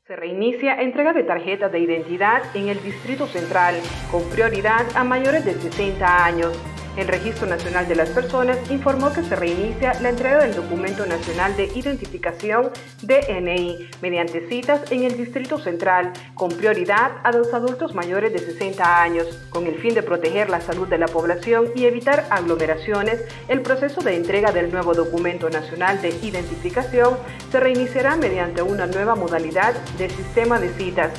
Se 0.07 0.17
reinicia 0.17 0.81
entrega 0.81 1.12
de 1.12 1.23
tarjetas 1.23 1.71
de 1.71 1.81
identidad 1.81 2.43
en 2.57 2.69
el 2.69 2.83
Distrito 2.83 3.26
Central 3.26 3.76
con 4.11 4.29
prioridad 4.31 4.85
a 4.97 5.05
mayores 5.05 5.45
de 5.45 5.55
60 5.55 6.25
años. 6.25 6.59
El 6.96 7.07
Registro 7.07 7.46
Nacional 7.46 7.87
de 7.87 7.94
las 7.94 8.11
Personas 8.11 8.59
informó 8.68 9.12
que 9.12 9.22
se 9.22 9.37
reinicia 9.37 9.94
la 10.00 10.09
entrega 10.09 10.38
del 10.38 10.55
Documento 10.55 11.07
Nacional 11.07 11.57
de 11.57 11.66
Identificación 11.74 12.70
DNI 13.03 13.88
mediante 14.03 14.48
citas 14.48 14.90
en 14.90 15.05
el 15.05 15.16
Distrito 15.16 15.59
Central, 15.59 16.12
con 16.35 16.50
prioridad 16.50 17.12
a 17.22 17.31
los 17.31 17.55
adultos 17.55 17.94
mayores 17.94 18.33
de 18.33 18.40
60 18.40 19.03
años. 19.03 19.26
Con 19.50 19.66
el 19.66 19.76
fin 19.76 19.94
de 19.94 20.03
proteger 20.03 20.50
la 20.50 20.61
salud 20.61 20.88
de 20.88 20.98
la 20.98 21.07
población 21.07 21.66
y 21.76 21.85
evitar 21.85 22.26
aglomeraciones, 22.31 23.22
el 23.48 23.62
proceso 23.62 24.00
de 24.00 24.16
entrega 24.16 24.50
del 24.50 24.72
nuevo 24.72 24.92
Documento 24.92 25.48
Nacional 25.48 26.03
de 26.03 26.11
Identificación 26.22 27.16
se 27.50 27.61
reiniciará 27.61 28.16
mediante 28.16 28.62
una 28.62 28.87
nueva 28.87 29.14
modalidad 29.14 29.74
de 29.96 30.11
sistema 30.11 30.59
de 30.59 30.70
citas. 30.70 31.12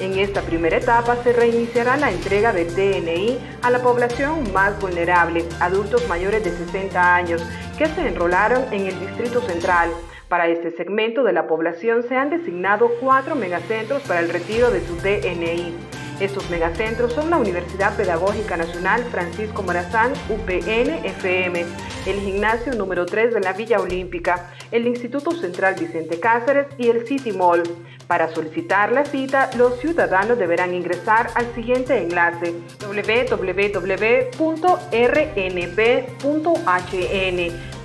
En 0.00 0.16
esta 0.16 0.42
primera 0.42 0.76
etapa 0.76 1.16
se 1.24 1.32
reiniciará 1.32 1.96
la 1.96 2.10
entrega 2.10 2.52
del 2.52 2.72
DNI 2.72 3.38
a 3.62 3.70
la 3.70 3.82
población 3.82 4.52
más 4.52 4.78
vulnerable, 4.80 5.44
adultos 5.58 6.06
mayores 6.08 6.44
de 6.44 6.56
60 6.56 7.14
años, 7.14 7.42
que 7.76 7.86
se 7.86 8.06
enrolaron 8.06 8.72
en 8.72 8.86
el 8.86 9.00
Distrito 9.00 9.40
Central. 9.40 9.90
Para 10.28 10.48
este 10.48 10.70
segmento 10.72 11.22
de 11.22 11.32
la 11.32 11.46
población 11.46 12.02
se 12.06 12.16
han 12.16 12.28
designado 12.28 12.90
cuatro 13.00 13.34
megacentros 13.34 14.02
para 14.02 14.20
el 14.20 14.28
retiro 14.28 14.70
de 14.70 14.86
su 14.86 14.94
DNI. 14.96 15.74
Estos 16.20 16.50
megacentros 16.50 17.12
son 17.12 17.30
la 17.30 17.38
Universidad 17.38 17.96
Pedagógica 17.96 18.56
Nacional 18.56 19.04
Francisco 19.04 19.62
Morazán, 19.62 20.12
UPN 20.28 21.06
FM, 21.06 21.64
el 22.06 22.20
gimnasio 22.20 22.74
número 22.74 23.06
3 23.06 23.34
de 23.34 23.40
la 23.40 23.52
Villa 23.52 23.78
Olímpica, 23.78 24.50
el 24.72 24.86
Instituto 24.86 25.30
Central 25.30 25.76
Vicente 25.78 26.18
Cáceres 26.18 26.66
y 26.76 26.88
el 26.88 27.06
City 27.06 27.32
Mall. 27.32 27.62
Para 28.08 28.28
solicitar 28.28 28.90
la 28.90 29.04
cita, 29.04 29.48
los 29.56 29.78
ciudadanos 29.78 30.38
deberán 30.38 30.74
ingresar 30.74 31.30
al 31.36 31.54
siguiente 31.54 31.96
enlace 31.98 32.52
www.rnp.hn, 32.80 33.78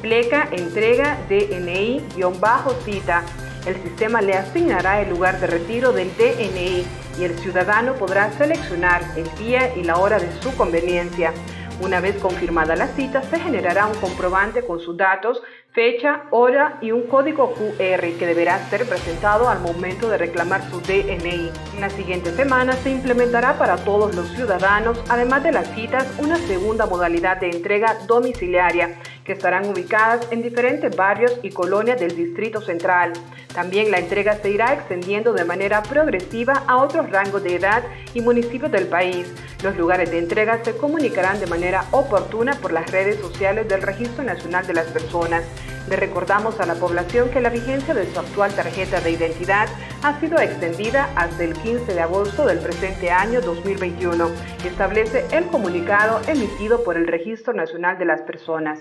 pleca 0.04 0.48
entrega 0.52 1.18
DNI-cita. 1.30 3.24
El 3.66 3.82
sistema 3.82 4.22
le 4.22 4.34
asignará 4.34 5.02
el 5.02 5.10
lugar 5.10 5.39
de 5.39 5.48
retiro 5.48 5.94
del 5.94 6.12
DNI 6.18 6.86
y 7.18 7.24
el 7.24 7.39
ciudadano 7.39 7.94
podrá 7.94 8.30
seleccionar 8.34 9.02
el 9.16 9.34
día 9.38 9.74
y 9.78 9.84
la 9.86 9.96
hora 9.98 10.20
de 10.20 10.30
su 10.42 10.54
conveniencia. 10.58 11.34
Una 11.80 12.02
vez 12.02 12.18
confirmada 12.18 12.76
la 12.76 12.88
cita, 12.89 13.24
se 13.24 13.39
generará 13.39 13.86
un 13.88 13.96
comprobante 13.96 14.66
con 14.66 14.82
sus 14.82 14.98
datos, 14.98 15.42
fecha, 15.72 16.24
hora 16.32 16.78
y 16.82 16.92
un 16.92 17.04
código 17.04 17.54
QR 17.54 18.02
que 18.20 18.28
deberá 18.28 18.60
ser 18.70 18.86
presentado 18.86 19.48
al 19.48 19.62
momento 19.62 20.10
de 20.10 20.18
reclamar 20.18 20.70
su 20.70 20.82
DNI. 20.82 21.50
En 21.76 21.82
la 21.82 21.89
siguiente 21.89 22.32
semana 22.34 22.74
se 22.74 22.92
implementará 22.92 23.58
para 23.58 23.78
todos 23.78 24.13
los 24.16 24.28
ciudadanos, 24.36 25.02
además 25.08 25.44
de 25.44 25.54
las 25.54 25.74
citas, 25.74 26.06
una 26.20 26.36
segunda 26.38 26.86
modalidad 26.88 27.38
de 27.38 27.52
entrega 27.52 27.96
domiciliaria 28.06 29.00
que 29.23 29.33
estarán 29.33 29.69
ubicadas 29.69 30.27
en 30.31 30.41
diferentes 30.41 30.95
barrios 30.95 31.39
y 31.43 31.49
colonias 31.49 31.99
del 31.99 32.15
Distrito 32.15 32.62
Central. 32.62 33.13
También 33.53 33.91
la 33.91 33.99
entrega 33.99 34.36
se 34.36 34.49
irá 34.49 34.73
extendiendo 34.73 35.33
de 35.33 35.45
manera 35.45 35.83
progresiva 35.83 36.63
a 36.67 36.77
otros 36.77 37.09
rangos 37.09 37.43
de 37.43 37.55
edad 37.55 37.83
y 38.13 38.21
municipios 38.21 38.71
del 38.71 38.88
país. 38.88 39.31
Los 39.63 39.77
lugares 39.77 40.12
de 40.12 40.19
entrega 40.19 40.63
se 40.63 40.75
comunicarán 40.75 41.39
de 41.39 41.47
manera 41.47 41.86
oportuna 41.91 42.53
por 42.55 42.73
las 42.73 42.91
redes 42.91 43.19
sociales 43.19 43.67
del 43.67 43.81
Registro 43.81 44.23
Nacional 44.23 44.67
de 44.67 44.73
las 44.73 44.88
Personas. 44.88 45.43
Le 45.89 45.95
recordamos 45.97 46.59
a 46.59 46.65
la 46.65 46.75
población 46.75 47.29
que 47.29 47.41
la 47.41 47.49
vigencia 47.49 47.93
de 47.93 48.12
su 48.12 48.19
actual 48.19 48.53
tarjeta 48.53 49.01
de 49.01 49.12
identidad 49.12 49.67
ha 50.01 50.19
sido 50.19 50.39
extendida 50.39 51.09
hasta 51.15 51.43
el 51.43 51.53
15 51.53 51.93
de 51.93 52.01
agosto 52.01 52.45
del 52.45 52.59
presente 52.59 53.12
año 53.12 53.41
2021, 53.41 54.29
establece 54.65 55.25
el 55.31 55.45
comunicado 55.47 56.21
emitido 56.27 56.83
por 56.83 56.97
el 56.97 57.07
Registro 57.07 57.53
Nacional 57.53 57.97
de 57.97 58.05
las 58.05 58.21
Personas. 58.21 58.79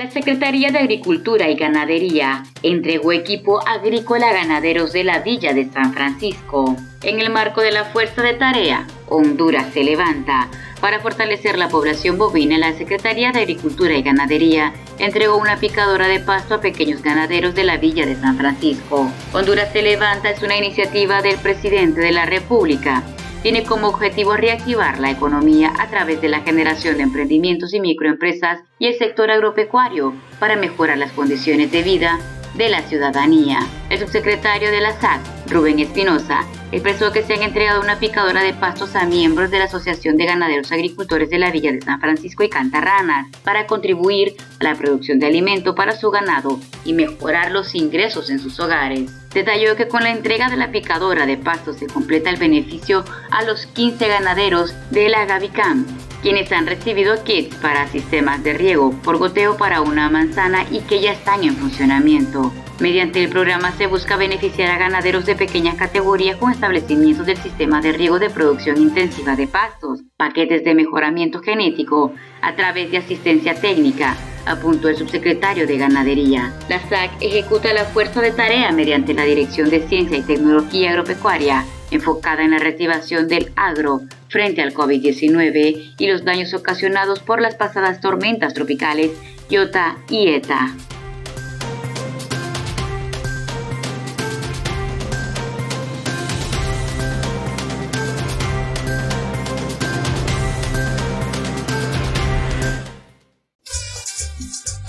La 0.00 0.10
Secretaría 0.10 0.70
de 0.70 0.78
Agricultura 0.78 1.50
y 1.50 1.56
Ganadería 1.56 2.44
entregó 2.62 3.12
equipo 3.12 3.60
agrícola 3.68 4.30
a 4.30 4.32
ganaderos 4.32 4.94
de 4.94 5.04
la 5.04 5.18
Villa 5.18 5.52
de 5.52 5.70
San 5.70 5.92
Francisco. 5.92 6.74
En 7.02 7.20
el 7.20 7.28
marco 7.28 7.60
de 7.60 7.70
la 7.70 7.84
Fuerza 7.84 8.22
de 8.22 8.32
Tarea, 8.32 8.86
Honduras 9.10 9.66
se 9.74 9.84
levanta. 9.84 10.48
Para 10.80 11.00
fortalecer 11.00 11.58
la 11.58 11.68
población 11.68 12.16
bovina, 12.16 12.56
la 12.56 12.72
Secretaría 12.72 13.30
de 13.32 13.40
Agricultura 13.40 13.94
y 13.94 14.00
Ganadería 14.00 14.72
entregó 14.98 15.36
una 15.36 15.58
picadora 15.58 16.08
de 16.08 16.20
pasto 16.20 16.54
a 16.54 16.60
pequeños 16.62 17.02
ganaderos 17.02 17.54
de 17.54 17.64
la 17.64 17.76
Villa 17.76 18.06
de 18.06 18.16
San 18.16 18.38
Francisco. 18.38 19.12
Honduras 19.34 19.70
se 19.70 19.82
levanta 19.82 20.30
es 20.30 20.42
una 20.42 20.56
iniciativa 20.56 21.20
del 21.20 21.36
presidente 21.36 22.00
de 22.00 22.12
la 22.12 22.24
República 22.24 23.04
tiene 23.42 23.64
como 23.64 23.88
objetivo 23.88 24.36
reactivar 24.36 24.98
la 24.98 25.10
economía 25.10 25.72
a 25.78 25.88
través 25.88 26.20
de 26.20 26.28
la 26.28 26.40
generación 26.40 26.96
de 26.96 27.04
emprendimientos 27.04 27.72
y 27.74 27.80
microempresas 27.80 28.60
y 28.78 28.86
el 28.86 28.98
sector 28.98 29.30
agropecuario 29.30 30.14
para 30.38 30.56
mejorar 30.56 30.98
las 30.98 31.12
condiciones 31.12 31.72
de 31.72 31.82
vida 31.82 32.18
de 32.54 32.68
la 32.68 32.82
ciudadanía. 32.82 33.60
El 33.88 34.00
subsecretario 34.00 34.70
de 34.70 34.80
la 34.80 34.92
SAC, 35.00 35.20
Rubén 35.48 35.78
Espinosa, 35.78 36.44
expresó 36.72 37.12
que 37.12 37.22
se 37.22 37.34
han 37.34 37.42
entregado 37.42 37.80
una 37.80 37.98
picadora 37.98 38.42
de 38.42 38.52
pastos 38.54 38.96
a 38.96 39.06
miembros 39.06 39.50
de 39.50 39.58
la 39.58 39.64
Asociación 39.64 40.16
de 40.16 40.26
Ganaderos 40.26 40.72
Agricultores 40.72 41.30
de 41.30 41.38
la 41.38 41.50
Villa 41.50 41.72
de 41.72 41.80
San 41.80 42.00
Francisco 42.00 42.42
y 42.42 42.50
Cantarranas 42.50 43.28
para 43.44 43.66
contribuir 43.66 44.34
a 44.60 44.64
la 44.64 44.74
producción 44.74 45.18
de 45.18 45.26
alimento 45.26 45.74
para 45.74 45.92
su 45.92 46.10
ganado 46.10 46.58
y 46.84 46.92
mejorar 46.92 47.50
los 47.52 47.74
ingresos 47.74 48.30
en 48.30 48.40
sus 48.40 48.58
hogares. 48.60 49.19
Detalló 49.32 49.76
que 49.76 49.88
con 49.88 50.02
la 50.02 50.10
entrega 50.10 50.48
de 50.48 50.56
la 50.56 50.72
picadora 50.72 51.26
de 51.26 51.36
pastos 51.36 51.76
se 51.76 51.86
completa 51.86 52.30
el 52.30 52.36
beneficio 52.36 53.04
a 53.30 53.42
los 53.44 53.66
15 53.66 54.08
ganaderos 54.08 54.74
de 54.90 55.08
la 55.08 55.24
Gavicam 55.24 55.86
quienes 56.22 56.52
han 56.52 56.66
recibido 56.66 57.22
kits 57.24 57.56
para 57.56 57.88
sistemas 57.88 58.42
de 58.42 58.52
riego 58.52 58.92
por 59.02 59.18
goteo 59.18 59.56
para 59.56 59.80
una 59.80 60.10
manzana 60.10 60.66
y 60.70 60.80
que 60.80 61.00
ya 61.00 61.12
están 61.12 61.44
en 61.44 61.56
funcionamiento. 61.56 62.52
Mediante 62.80 63.22
el 63.22 63.28
programa 63.28 63.72
se 63.72 63.86
busca 63.86 64.16
beneficiar 64.16 64.70
a 64.70 64.78
ganaderos 64.78 65.26
de 65.26 65.36
pequeñas 65.36 65.74
categorías 65.74 66.38
con 66.38 66.50
establecimientos 66.50 67.26
del 67.26 67.36
sistema 67.36 67.82
de 67.82 67.92
riego 67.92 68.18
de 68.18 68.30
producción 68.30 68.80
intensiva 68.80 69.36
de 69.36 69.46
pastos, 69.46 70.00
paquetes 70.16 70.64
de 70.64 70.74
mejoramiento 70.74 71.40
genético, 71.40 72.14
a 72.40 72.56
través 72.56 72.90
de 72.90 72.96
asistencia 72.96 73.54
técnica, 73.54 74.16
apuntó 74.46 74.88
el 74.88 74.96
subsecretario 74.96 75.66
de 75.66 75.76
Ganadería. 75.76 76.54
La 76.70 76.80
SAC 76.88 77.10
ejecuta 77.20 77.74
la 77.74 77.84
fuerza 77.84 78.22
de 78.22 78.30
tarea 78.30 78.72
mediante 78.72 79.12
la 79.12 79.24
Dirección 79.24 79.68
de 79.68 79.86
Ciencia 79.86 80.16
y 80.16 80.22
Tecnología 80.22 80.92
Agropecuaria, 80.92 81.66
enfocada 81.90 82.42
en 82.44 82.52
la 82.52 82.60
reactivación 82.60 83.28
del 83.28 83.52
agro 83.56 84.00
frente 84.28 84.62
al 84.62 84.72
COVID-19 84.72 85.96
y 85.98 86.06
los 86.06 86.24
daños 86.24 86.54
ocasionados 86.54 87.20
por 87.20 87.42
las 87.42 87.56
pasadas 87.56 88.00
tormentas 88.00 88.54
tropicales 88.54 89.10
Iota 89.50 89.98
y 90.08 90.28
ETA. 90.28 90.74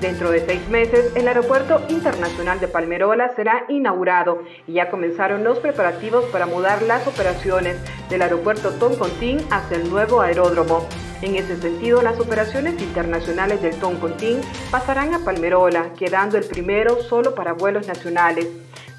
Dentro 0.00 0.30
de 0.30 0.46
seis 0.46 0.68
meses, 0.68 1.10
el 1.16 1.26
Aeropuerto 1.26 1.82
Internacional 1.88 2.60
de 2.60 2.68
Palmerola 2.68 3.34
será 3.34 3.64
inaugurado 3.68 4.44
y 4.68 4.74
ya 4.74 4.90
comenzaron 4.90 5.42
los 5.42 5.58
preparativos 5.58 6.24
para 6.26 6.46
mudar 6.46 6.82
las 6.82 7.04
operaciones 7.08 7.76
del 8.08 8.22
Aeropuerto 8.22 8.70
Toncontín 8.74 9.40
hacia 9.50 9.76
el 9.76 9.90
nuevo 9.90 10.20
aeródromo. 10.20 10.86
En 11.20 11.34
ese 11.34 11.56
sentido, 11.56 12.00
las 12.00 12.20
operaciones 12.20 12.80
internacionales 12.80 13.60
del 13.60 13.74
Toncontín 13.74 14.40
pasarán 14.70 15.14
a 15.14 15.24
Palmerola, 15.24 15.92
quedando 15.98 16.38
el 16.38 16.44
primero 16.44 17.02
solo 17.02 17.34
para 17.34 17.54
vuelos 17.54 17.88
nacionales. 17.88 18.46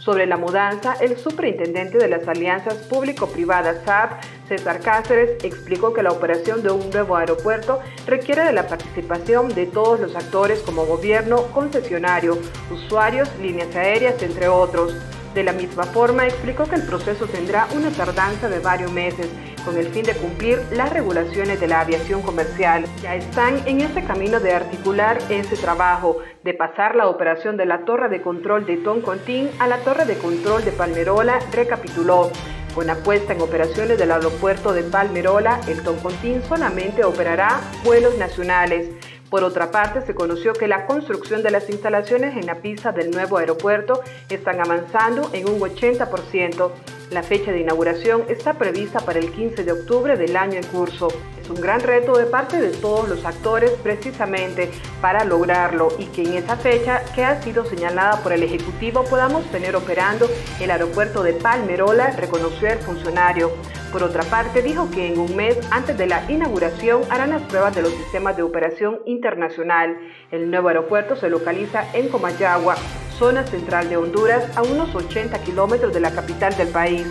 Sobre 0.10 0.26
la 0.26 0.38
mudanza, 0.38 0.96
el 1.02 1.20
superintendente 1.20 2.00
de 2.00 2.08
las 2.08 2.28
alianzas 2.28 2.74
público-privadas 2.90 3.84
SAP, 3.86 4.24
César 4.48 4.80
Cáceres, 4.80 5.38
explicó 5.44 5.94
que 5.94 6.02
la 6.02 6.12
operación 6.12 6.64
de 6.64 6.72
un 6.72 6.90
nuevo 6.90 7.16
aeropuerto 7.16 7.80
requiere 8.08 8.44
de 8.44 8.52
la 8.52 8.68
participación 8.68 9.54
de 9.54 9.68
todos 9.68 10.00
los 10.00 10.16
actores 10.16 10.62
como 10.62 10.88
gobierno, 10.88 11.44
concesionario, 11.54 12.40
usuarios, 12.72 13.30
líneas 13.40 13.76
aéreas, 13.76 14.20
entre 14.24 14.48
otros. 14.48 14.96
De 15.36 15.44
la 15.44 15.54
misma 15.54 15.84
forma, 15.84 16.26
explicó 16.26 16.64
que 16.64 16.78
el 16.78 16.88
proceso 16.88 17.28
tendrá 17.28 17.68
una 17.76 17.92
tardanza 17.92 18.50
de 18.50 18.58
varios 18.58 18.92
meses 18.92 19.28
con 19.66 19.78
el 19.78 19.88
fin 19.88 20.04
de 20.04 20.14
cumplir 20.14 20.62
las 20.72 20.92
regulaciones 20.92 21.60
de 21.60 21.68
la 21.68 21.82
aviación 21.82 22.22
comercial. 22.22 22.86
Ya 23.02 23.16
están 23.16 23.68
en 23.68 23.82
ese 23.82 24.04
camino 24.04 24.40
de 24.40 24.54
articular 24.54 25.20
ese 25.30 25.56
trabajo, 25.58 26.18
de 26.44 26.54
pasar 26.54 26.96
la 26.96 27.08
operación 27.08 27.58
de 27.58 27.66
la 27.66 27.86
torre 27.86 28.10
de 28.10 28.22
control 28.22 28.66
de 28.66 28.78
Toncontín 28.78 29.50
a 29.60 29.68
la 29.68 29.78
torre 29.80 30.06
de 30.06 30.18
control 30.18 30.64
de 30.64 30.72
Palmerola, 30.72 31.40
recapituló. 31.52 32.32
Con 32.74 32.88
la 32.88 32.96
puesta 32.96 33.34
en 33.34 33.42
operaciones 33.42 33.98
del 33.98 34.12
aeropuerto 34.12 34.74
de 34.74 34.84
Palmerola, 34.84 35.60
el 35.68 35.82
Toncontín 35.84 36.42
solamente 36.44 37.04
operará 37.04 37.60
vuelos 37.84 38.18
nacionales. 38.18 38.90
Por 39.30 39.44
otra 39.44 39.70
parte, 39.70 40.02
se 40.02 40.16
conoció 40.16 40.54
que 40.54 40.68
la 40.68 40.86
construcción 40.86 41.44
de 41.44 41.52
las 41.52 41.70
instalaciones 41.70 42.36
en 42.36 42.46
la 42.46 42.56
pista 42.56 42.92
del 42.92 43.12
nuevo 43.12 43.38
aeropuerto 43.38 44.02
están 44.30 44.60
avanzando 44.60 45.30
en 45.34 45.48
un 45.50 45.60
80%. 45.60 46.72
La 47.12 47.24
fecha 47.24 47.52
de 47.52 47.62
inauguración 47.62 48.26
está 48.30 48.54
prevista 48.54 49.00
para 49.00 49.18
el 49.18 49.32
15 49.32 49.64
de 49.64 49.72
octubre 49.72 50.16
del 50.16 50.38
año 50.38 50.58
en 50.58 50.64
curso. 50.66 51.08
Es 51.42 51.50
un 51.50 51.60
gran 51.60 51.80
reto 51.82 52.16
de 52.16 52.28
parte 52.28 52.62
de 52.62 52.70
todos 52.70 53.10
los 53.10 53.26
actores 53.26 53.72
precisamente 53.82 54.70
para 55.02 55.26
lograrlo 55.26 55.88
y 55.98 56.06
que 56.06 56.22
en 56.22 56.36
esa 56.36 56.56
fecha 56.56 57.02
que 57.16 57.24
ha 57.24 57.42
sido 57.42 57.66
señalada 57.66 58.22
por 58.22 58.32
el 58.32 58.44
Ejecutivo 58.44 59.04
podamos 59.06 59.44
tener 59.50 59.76
operando 59.76 60.30
el 60.62 60.70
aeropuerto 60.70 61.24
de 61.24 61.34
Palmerola, 61.34 62.12
reconoció 62.12 62.68
el 62.68 62.78
funcionario. 62.78 63.52
Por 63.92 64.04
otra 64.04 64.24
parte, 64.24 64.62
dijo 64.62 64.92
que 64.92 65.08
en 65.08 65.20
un 65.20 65.36
mes 65.36 65.58
antes 65.72 65.98
de 65.98 66.06
la 66.06 66.30
inauguración 66.30 67.02
harán 67.10 67.32
las 67.32 67.42
pruebas 67.44 67.76
de 67.76 67.82
los 67.82 67.92
sistemas 67.92 68.38
de 68.38 68.44
operación 68.44 69.00
internacional. 69.08 69.98
El 70.30 70.52
nuevo 70.52 70.68
aeropuerto 70.68 71.16
se 71.16 71.28
localiza 71.28 71.84
en 71.94 72.08
Comayagua, 72.10 72.76
zona 73.18 73.48
central 73.48 73.90
de 73.90 73.98
Honduras, 73.98 74.56
a 74.56 74.62
unos 74.62 74.94
80 74.94 75.40
kilómetros 75.40 75.92
de 75.92 76.02
la 76.02 76.12
capital 76.12 76.56
del 76.56 76.68
país. 76.68 77.08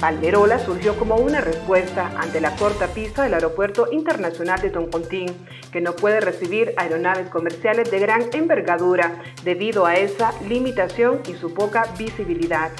Palmerola 0.00 0.58
surgió 0.58 0.96
como 0.96 1.16
una 1.16 1.42
respuesta 1.42 2.10
ante 2.16 2.40
la 2.40 2.56
corta 2.56 2.88
pista 2.88 3.22
del 3.24 3.34
Aeropuerto 3.34 3.86
Internacional 3.92 4.60
de 4.60 4.70
Toncontín, 4.70 5.26
que 5.70 5.82
no 5.82 5.94
puede 5.94 6.20
recibir 6.20 6.72
aeronaves 6.78 7.28
comerciales 7.28 7.90
de 7.90 8.00
gran 8.00 8.24
envergadura 8.32 9.22
debido 9.44 9.84
a 9.84 9.96
esa 9.96 10.32
limitación 10.48 11.20
y 11.28 11.34
su 11.34 11.52
poca 11.52 11.84
visibilidad. 11.98 12.72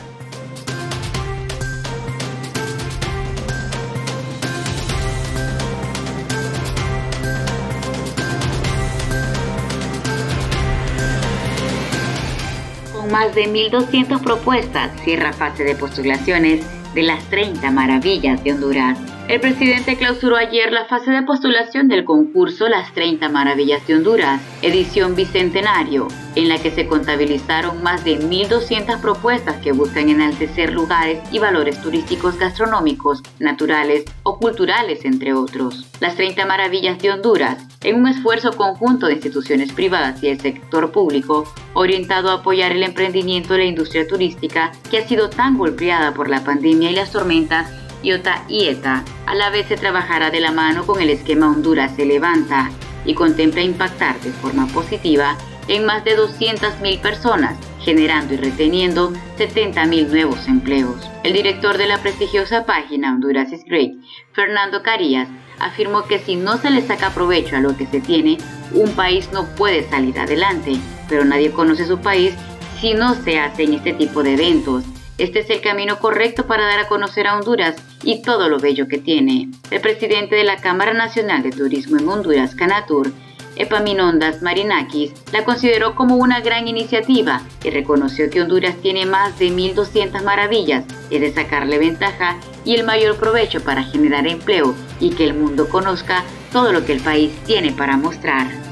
Más 13.23 13.37
de 13.37 13.45
1.200 13.45 14.21
propuestas, 14.21 14.91
cierra 15.05 15.33
fase 15.33 15.63
de 15.63 15.77
postulaciones 15.77 16.67
de 16.93 17.05
las 17.05 17.23
30 17.31 17.71
maravillas 17.71 18.43
de 18.43 18.53
Honduras. 18.53 18.99
El 19.29 19.41
presidente 19.41 19.97
clausuró 19.97 20.37
ayer 20.37 20.73
la 20.73 20.85
fase 20.87 21.11
de 21.13 21.23
postulación 21.23 21.89
del 21.89 22.05
concurso 22.05 22.69
Las 22.69 22.93
30 22.93 23.29
Maravillas 23.29 23.87
de 23.87 23.95
Honduras, 23.95 24.43
edición 24.63 25.15
bicentenario, 25.15 26.09
en 26.35 26.49
la 26.49 26.59
que 26.59 26.71
se 26.71 26.87
contabilizaron 26.87 27.83
más 27.83 28.05
de 28.05 28.19
1.200 28.19 29.01
propuestas 29.01 29.57
que 29.63 29.73
buscan 29.73 30.09
enaltecer 30.09 30.73
lugares 30.73 31.21
y 31.31 31.39
valores 31.39 31.81
turísticos 31.81 32.37
gastronómicos, 32.37 33.23
naturales 33.39 34.05
o 34.25 34.39
culturales, 34.39 35.05
entre 35.05 35.35
otros. 35.35 35.87
Las 36.01 36.17
30 36.17 36.45
Maravillas 36.45 36.99
de 36.99 37.13
Honduras, 37.13 37.65
en 37.83 38.01
un 38.01 38.09
esfuerzo 38.09 38.53
conjunto 38.53 39.07
de 39.07 39.15
instituciones 39.15 39.73
privadas 39.73 40.23
y 40.23 40.29
el 40.29 40.41
sector 40.41 40.91
público, 40.91 41.45
orientado 41.75 42.31
a 42.31 42.35
apoyar 42.35 42.73
el 42.73 42.83
emprendimiento 42.83 43.55
de 43.55 43.61
la 43.61 43.67
industria 43.67 44.07
turística 44.07 44.73
que 44.91 44.99
ha 44.99 45.09
sido 45.09 45.31
tan 45.31 45.57
golpeada 45.57 46.13
por 46.13 46.29
la 46.29 46.45
pandemia 46.45 46.91
y 46.91 46.97
las 46.97 47.13
tormentas, 47.13 47.71
IOTA 48.03 48.45
y 48.49 48.67
ETA. 48.67 49.05
A 49.27 49.35
la 49.35 49.51
vez 49.51 49.67
se 49.69 49.77
trabajará 49.77 50.31
de 50.31 50.41
la 50.41 50.51
mano 50.51 50.87
con 50.87 51.01
el 51.01 51.11
esquema 51.11 51.49
Honduras 51.49 51.95
se 51.97 52.05
levanta 52.05 52.71
y 53.05 53.15
contempla 53.15 53.63
impactar 53.63 54.21
de 54.21 54.31
forma 54.31 54.67
positiva 54.69 55.37
en 55.69 55.87
más 55.87 56.05
de 56.05 56.19
200.000 56.19 57.01
personas, 57.01 57.57
generando 57.81 58.35
y 58.35 58.37
reteniendo 58.37 59.13
70.000 59.39 60.09
nuevos 60.09 60.49
empleos. 60.49 61.09
El 61.23 61.33
director 61.33 61.79
de 61.79 61.87
la 61.87 61.99
prestigiosa 61.99 62.65
página 62.67 63.13
Honduras 63.13 63.53
is 63.53 63.65
Great, 63.65 63.93
Fernando 64.33 64.83
Carías, 64.83 65.29
afirmó 65.61 66.07
que 66.07 66.19
si 66.19 66.37
no 66.37 66.59
se 66.59 66.71
le 66.71 66.83
saca 66.83 67.11
provecho 67.11 67.57
a 67.57 67.61
lo 67.61 67.77
que 67.77 67.87
se 67.87 68.01
tiene, 68.01 68.39
un 68.73 68.91
país 68.93 69.31
no 69.33 69.47
puede 69.55 69.89
salir 69.89 70.19
adelante, 70.19 70.73
pero 71.09 71.25
nadie 71.25 71.53
conoce 71.53 71.87
su 71.87 71.99
país 71.99 72.35
si 72.81 72.95
no 72.95 73.15
se 73.15 73.39
hacen 73.39 73.75
este 73.75 73.93
tipo 73.93 74.25
de 74.25 74.35
eventos 74.35 74.85
este 75.23 75.39
es 75.39 75.51
el 75.51 75.61
camino 75.61 76.01
correcto 76.01 76.49
para 76.49 76.67
dar 76.67 76.81
a 76.81 76.89
conocer 76.89 77.29
a 77.29 77.37
Honduras 77.37 77.77
y 78.03 78.23
todo 78.23 78.49
lo 78.49 78.59
bello 78.59 78.89
que 78.89 78.99
tiene. 78.99 79.49
El 79.71 79.81
presidente 79.81 80.35
de 80.35 80.43
la 80.43 80.57
Cámara 80.57 80.95
Nacional 80.95 81.45
de 81.45 81.53
Turismo 81.53 81.97
en 81.97 82.09
Honduras, 82.09 82.57
Canatur, 82.57 83.13
Epaminondas 83.55 84.43
Marinakis, 84.43 85.13
la 85.33 85.45
consideró 85.45 85.95
como 85.95 86.17
una 86.17 86.41
gran 86.41 86.67
iniciativa 86.67 87.41
y 87.63 87.71
reconoció 87.71 88.31
que 88.31 88.43
Honduras 88.43 88.75
tiene 88.83 89.07
más 89.07 89.39
de 89.39 89.51
1.200 89.53 90.25
maravillas, 90.25 90.85
es 91.09 91.21
de 91.21 91.33
sacarle 91.33 91.79
ventaja 91.79 92.39
y 92.65 92.75
el 92.75 92.83
mayor 92.83 93.17
provecho 93.17 93.63
para 93.63 93.85
generar 93.85 94.27
empleo 94.27 94.75
y 94.99 95.11
que 95.11 95.23
el 95.23 95.35
mundo 95.35 95.69
conozca 95.69 96.25
todo 96.51 96.73
lo 96.73 96.85
que 96.85 96.95
el 96.95 97.01
país 97.01 97.31
tiene 97.47 97.71
para 97.71 97.97
mostrar. 97.97 98.72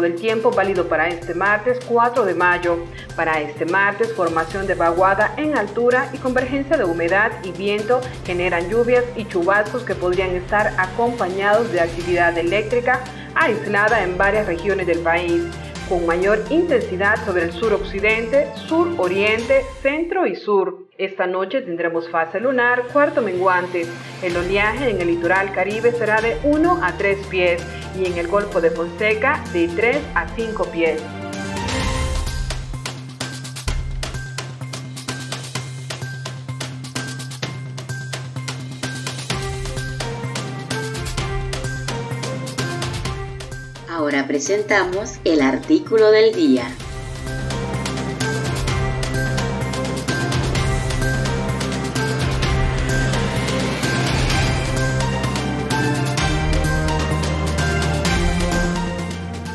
Del 0.00 0.16
tiempo 0.16 0.50
válido 0.50 0.88
para 0.88 1.08
este 1.08 1.34
martes 1.34 1.78
4 1.86 2.24
de 2.24 2.34
mayo. 2.34 2.78
Para 3.16 3.40
este 3.40 3.64
martes, 3.66 4.12
formación 4.12 4.66
de 4.66 4.74
vaguada 4.74 5.34
en 5.36 5.56
altura 5.56 6.10
y 6.12 6.18
convergencia 6.18 6.76
de 6.76 6.84
humedad 6.84 7.32
y 7.42 7.52
viento 7.52 8.00
generan 8.24 8.68
lluvias 8.68 9.04
y 9.16 9.26
chubascos 9.26 9.82
que 9.84 9.94
podrían 9.94 10.30
estar 10.30 10.74
acompañados 10.78 11.70
de 11.72 11.80
actividad 11.80 12.36
eléctrica 12.36 13.00
aislada 13.34 14.02
en 14.02 14.16
varias 14.16 14.46
regiones 14.46 14.86
del 14.86 15.00
país, 15.00 15.42
con 15.88 16.06
mayor 16.06 16.44
intensidad 16.50 17.24
sobre 17.24 17.44
el 17.44 17.52
sur-occidente, 17.52 18.48
sur-oriente, 18.66 19.62
centro 19.82 20.26
y 20.26 20.36
sur. 20.36 20.88
Esta 20.96 21.26
noche 21.26 21.62
tendremos 21.62 22.08
fase 22.08 22.40
lunar, 22.40 22.84
cuarto 22.92 23.20
menguante. 23.20 23.86
El 24.22 24.36
oleaje 24.36 24.90
en 24.90 25.00
el 25.00 25.08
litoral 25.08 25.52
caribe 25.52 25.92
será 25.92 26.20
de 26.20 26.36
1 26.44 26.80
a 26.82 26.96
3 26.96 27.26
pies 27.26 27.66
y 27.98 28.06
en 28.06 28.18
el 28.18 28.28
Golfo 28.28 28.60
de 28.60 28.70
Fonseca 28.70 29.42
de 29.52 29.68
3 29.68 29.98
a 30.14 30.28
5 30.28 30.64
pies. 30.66 31.02
Ahora 44.14 44.28
presentamos 44.28 45.18
el 45.24 45.42
artículo 45.42 46.12
del 46.12 46.32
día. 46.32 46.68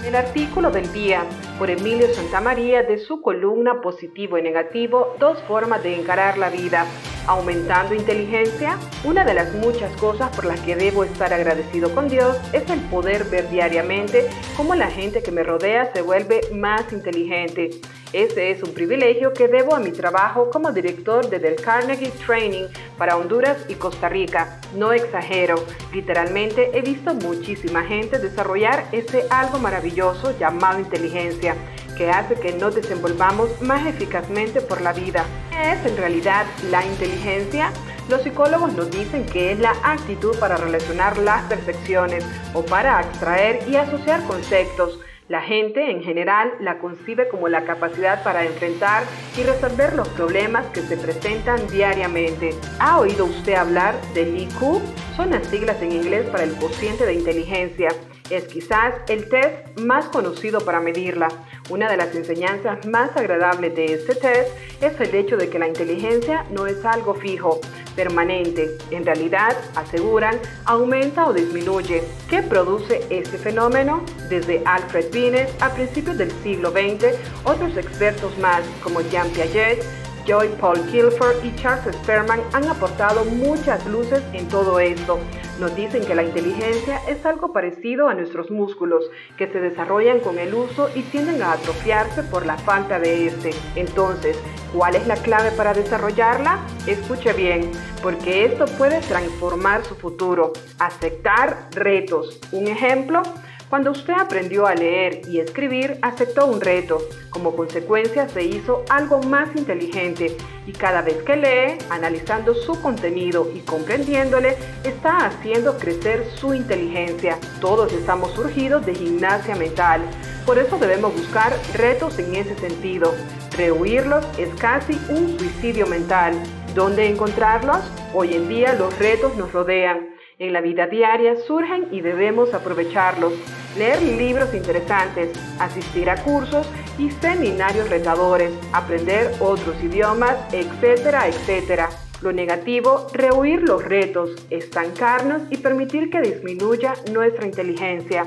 El 0.05 0.13
artículo 0.13 0.71
del 0.71 0.91
día 0.91 1.23
por 1.57 1.69
Emilio 1.69 2.13
Santamaría 2.13 2.83
de 2.83 2.97
su 2.97 3.21
columna 3.21 3.79
Positivo 3.79 4.37
y 4.37 4.41
Negativo, 4.41 5.15
dos 5.19 5.39
formas 5.47 5.81
de 5.83 5.95
encarar 5.95 6.37
la 6.37 6.49
vida 6.49 6.85
aumentando 7.27 7.93
inteligencia, 7.95 8.77
una 9.03 9.23
de 9.23 9.33
las 9.33 9.53
muchas 9.53 9.91
cosas 9.97 10.35
por 10.35 10.45
las 10.45 10.59
que 10.61 10.75
debo 10.75 11.03
estar 11.03 11.33
agradecido 11.33 11.93
con 11.93 12.07
Dios 12.07 12.37
es 12.53 12.69
el 12.69 12.79
poder 12.81 13.25
ver 13.25 13.49
diariamente 13.49 14.27
cómo 14.57 14.75
la 14.75 14.87
gente 14.87 15.21
que 15.23 15.31
me 15.31 15.43
rodea 15.43 15.91
se 15.93 16.01
vuelve 16.01 16.41
más 16.53 16.91
inteligente. 16.91 17.71
Ese 18.11 18.49
es 18.49 18.63
un 18.63 18.73
privilegio 18.73 19.33
que 19.33 19.47
debo 19.47 19.75
a 19.75 19.79
mi 19.79 19.91
trabajo 19.91 20.49
como 20.49 20.71
director 20.71 21.29
de 21.29 21.37
Del 21.37 21.57
Carnegie 21.57 22.11
Training 22.25 22.65
para 22.97 23.15
Honduras 23.15 23.57
y 23.67 23.75
Costa 23.75 24.09
Rica. 24.09 24.59
No 24.75 24.93
exagero, 24.93 25.63
literalmente 25.93 26.71
he 26.73 26.81
visto 26.81 27.13
muchísima 27.13 27.83
gente 27.83 28.17
desarrollar 28.17 28.87
ese 28.91 29.25
algo 29.29 29.59
maravilloso 29.59 30.35
llamado 30.39 30.79
inteligencia 30.79 31.55
que 31.99 32.09
hace 32.09 32.35
que 32.35 32.53
nos 32.53 32.75
desenvolvamos 32.75 33.61
más 33.61 33.85
eficazmente 33.85 34.61
por 34.61 34.79
la 34.79 34.93
vida. 34.93 35.25
¿Qué 35.51 35.73
es 35.73 35.85
en 35.85 35.97
realidad 35.97 36.45
la 36.71 36.85
inteligencia? 36.85 37.73
Los 38.07 38.21
psicólogos 38.23 38.71
nos 38.73 38.89
dicen 38.89 39.25
que 39.25 39.51
es 39.51 39.59
la 39.59 39.75
actitud 39.83 40.33
para 40.39 40.55
relacionar 40.55 41.17
las 41.17 41.43
percepciones 41.43 42.25
o 42.53 42.63
para 42.63 43.01
extraer 43.01 43.67
y 43.67 43.75
asociar 43.75 44.23
conceptos. 44.23 45.01
La 45.27 45.41
gente 45.41 45.91
en 45.91 46.01
general 46.01 46.53
la 46.61 46.79
concibe 46.79 47.27
como 47.27 47.49
la 47.49 47.65
capacidad 47.65 48.23
para 48.23 48.45
enfrentar 48.45 49.03
y 49.37 49.43
resolver 49.43 49.93
los 49.93 50.07
problemas 50.07 50.67
que 50.67 50.81
se 50.81 50.95
presentan 50.95 51.67
diariamente. 51.67 52.55
¿Ha 52.79 52.97
oído 52.97 53.25
usted 53.25 53.55
hablar 53.55 53.99
del 54.13 54.37
IQ? 54.37 54.79
Son 55.17 55.31
las 55.31 55.45
siglas 55.47 55.81
en 55.81 55.91
inglés 55.91 56.25
para 56.29 56.45
el 56.45 56.55
cociente 56.55 57.05
de 57.05 57.13
inteligencia. 57.13 57.89
Es 58.29 58.45
quizás 58.45 58.93
el 59.07 59.27
test 59.27 59.79
más 59.79 60.05
conocido 60.05 60.59
para 60.61 60.79
medirla. 60.79 61.29
Una 61.69 61.89
de 61.89 61.97
las 61.97 62.15
enseñanzas 62.15 62.85
más 62.85 63.15
agradables 63.17 63.75
de 63.75 63.85
este 63.93 64.15
test 64.15 64.49
es 64.81 64.99
el 64.99 65.15
hecho 65.15 65.37
de 65.37 65.49
que 65.49 65.59
la 65.59 65.67
inteligencia 65.67 66.45
no 66.51 66.67
es 66.67 66.85
algo 66.85 67.15
fijo, 67.15 67.59
permanente. 67.95 68.77
En 68.91 69.05
realidad, 69.05 69.55
aseguran, 69.75 70.39
aumenta 70.65 71.27
o 71.27 71.33
disminuye. 71.33 72.03
¿Qué 72.29 72.41
produce 72.43 73.03
este 73.09 73.37
fenómeno? 73.37 74.03
Desde 74.29 74.61
Alfred 74.65 75.11
Binet 75.11 75.49
a 75.61 75.73
principios 75.73 76.17
del 76.17 76.31
siglo 76.43 76.71
XX, 76.71 77.17
otros 77.43 77.75
expertos 77.77 78.37
más 78.37 78.61
como 78.83 79.01
Jean 79.01 79.29
Piaget, 79.29 79.83
Joy 80.29 80.49
Paul 80.61 80.85
Guilford 80.91 81.43
y 81.43 81.55
Charles 81.55 81.95
Sperman 81.95 82.39
han 82.53 82.67
aportado 82.67 83.25
muchas 83.25 83.83
luces 83.87 84.21
en 84.33 84.47
todo 84.47 84.79
esto. 84.79 85.17
Nos 85.59 85.75
dicen 85.75 86.05
que 86.05 86.13
la 86.13 86.21
inteligencia 86.21 87.01
es 87.07 87.25
algo 87.25 87.51
parecido 87.51 88.07
a 88.07 88.13
nuestros 88.13 88.51
músculos, 88.51 89.09
que 89.39 89.47
se 89.47 89.59
desarrollan 89.59 90.19
con 90.19 90.37
el 90.37 90.53
uso 90.53 90.87
y 90.93 91.01
tienden 91.01 91.41
a 91.41 91.53
atrofiarse 91.53 92.21
por 92.21 92.45
la 92.45 92.59
falta 92.59 92.99
de 92.99 93.25
este. 93.25 93.55
Entonces, 93.75 94.37
¿cuál 94.71 94.93
es 94.93 95.07
la 95.07 95.15
clave 95.15 95.49
para 95.49 95.73
desarrollarla? 95.73 96.59
Escuche 96.85 97.33
bien, 97.33 97.71
porque 98.03 98.45
esto 98.45 98.65
puede 98.77 99.01
transformar 99.01 99.83
su 99.83 99.95
futuro. 99.95 100.53
Aceptar 100.77 101.69
retos. 101.71 102.39
Un 102.51 102.67
ejemplo, 102.67 103.23
cuando 103.69 103.91
usted 103.91 104.13
aprendió 104.13 104.65
a 104.65 104.73
leer 104.73 105.21
y 105.29 105.39
escribir, 105.39 105.99
aceptó 106.01 106.47
un 106.47 106.59
reto. 106.59 106.97
Como 107.29 107.55
consecuencia, 107.55 108.27
se 108.27 108.43
hizo 108.43 108.83
algo 108.89 109.21
más 109.21 109.55
inteligente 109.55 110.35
y 110.65 110.71
cada 110.71 111.03
vez 111.03 111.21
que 111.21 111.35
lee, 111.35 111.77
analizando 111.91 112.55
su 112.55 112.81
contenido 112.81 113.47
y 113.53 113.59
comprendiéndole, 113.59 114.57
está 114.83 115.27
haciendo 115.27 115.77
crecer 115.77 116.25
su 116.35 116.55
inteligencia. 116.55 117.37
Todos 117.61 117.93
estamos 117.93 118.31
surgidos 118.31 118.83
de 118.87 118.95
gimnasia 118.95 119.55
mental. 119.55 120.01
Por 120.47 120.57
eso 120.57 120.79
debemos 120.79 121.13
buscar 121.13 121.53
retos 121.75 122.17
en 122.17 122.35
ese 122.35 122.55
sentido. 122.55 123.13
Rehuirlos 123.55 124.25
es 124.39 124.49
casi 124.55 124.99
un 125.09 125.37
suicidio 125.37 125.85
mental. 125.85 126.33
¿Dónde 126.73 127.07
encontrarlos? 127.07 127.79
Hoy 128.15 128.33
en 128.33 128.49
día 128.49 128.73
los 128.73 128.97
retos 128.97 129.35
nos 129.35 129.51
rodean 129.51 130.09
En 130.39 130.53
la 130.53 130.61
vida 130.61 130.87
diaria 130.87 131.35
surgen 131.45 131.89
y 131.91 132.01
debemos 132.01 132.53
aprovecharlos. 132.53 133.33
Leer 133.77 134.01
libros 134.01 134.53
interesantes, 134.53 135.29
asistir 135.59 136.09
a 136.09 136.21
cursos 136.23 136.67
y 136.97 137.11
seminarios 137.11 137.89
retadores, 137.89 138.51
aprender 138.73 139.31
otros 139.39 139.75
idiomas, 139.83 140.35
etcétera, 140.51 141.27
etcétera. 141.27 141.89
Lo 142.21 142.33
negativo, 142.33 143.07
rehuir 143.13 143.61
los 143.61 143.83
retos, 143.83 144.31
estancarnos 144.49 145.43
y 145.51 145.57
permitir 145.57 146.09
que 146.09 146.19
disminuya 146.19 146.95
nuestra 147.13 147.45
inteligencia. 147.45 148.25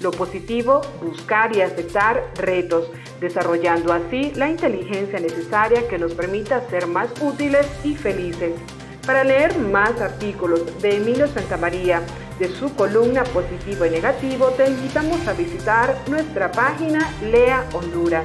Lo 0.00 0.10
positivo, 0.10 0.80
buscar 1.02 1.54
y 1.54 1.60
aceptar 1.60 2.32
retos, 2.36 2.90
desarrollando 3.20 3.92
así 3.92 4.32
la 4.34 4.48
inteligencia 4.48 5.20
necesaria 5.20 5.86
que 5.86 5.98
nos 5.98 6.14
permita 6.14 6.66
ser 6.70 6.86
más 6.86 7.10
útiles 7.20 7.66
y 7.84 7.94
felices. 7.94 8.52
Para 9.06 9.24
leer 9.24 9.58
más 9.58 10.00
artículos 10.00 10.80
de 10.82 10.96
Emilio 10.96 11.26
Santamaría, 11.28 12.02
de 12.38 12.48
su 12.48 12.74
columna 12.74 13.24
Positivo 13.24 13.84
y 13.84 13.90
Negativo, 13.90 14.48
te 14.56 14.68
invitamos 14.68 15.26
a 15.26 15.32
visitar 15.32 15.96
nuestra 16.08 16.52
página 16.52 17.12
Lea 17.22 17.64
Honduras. 17.72 18.24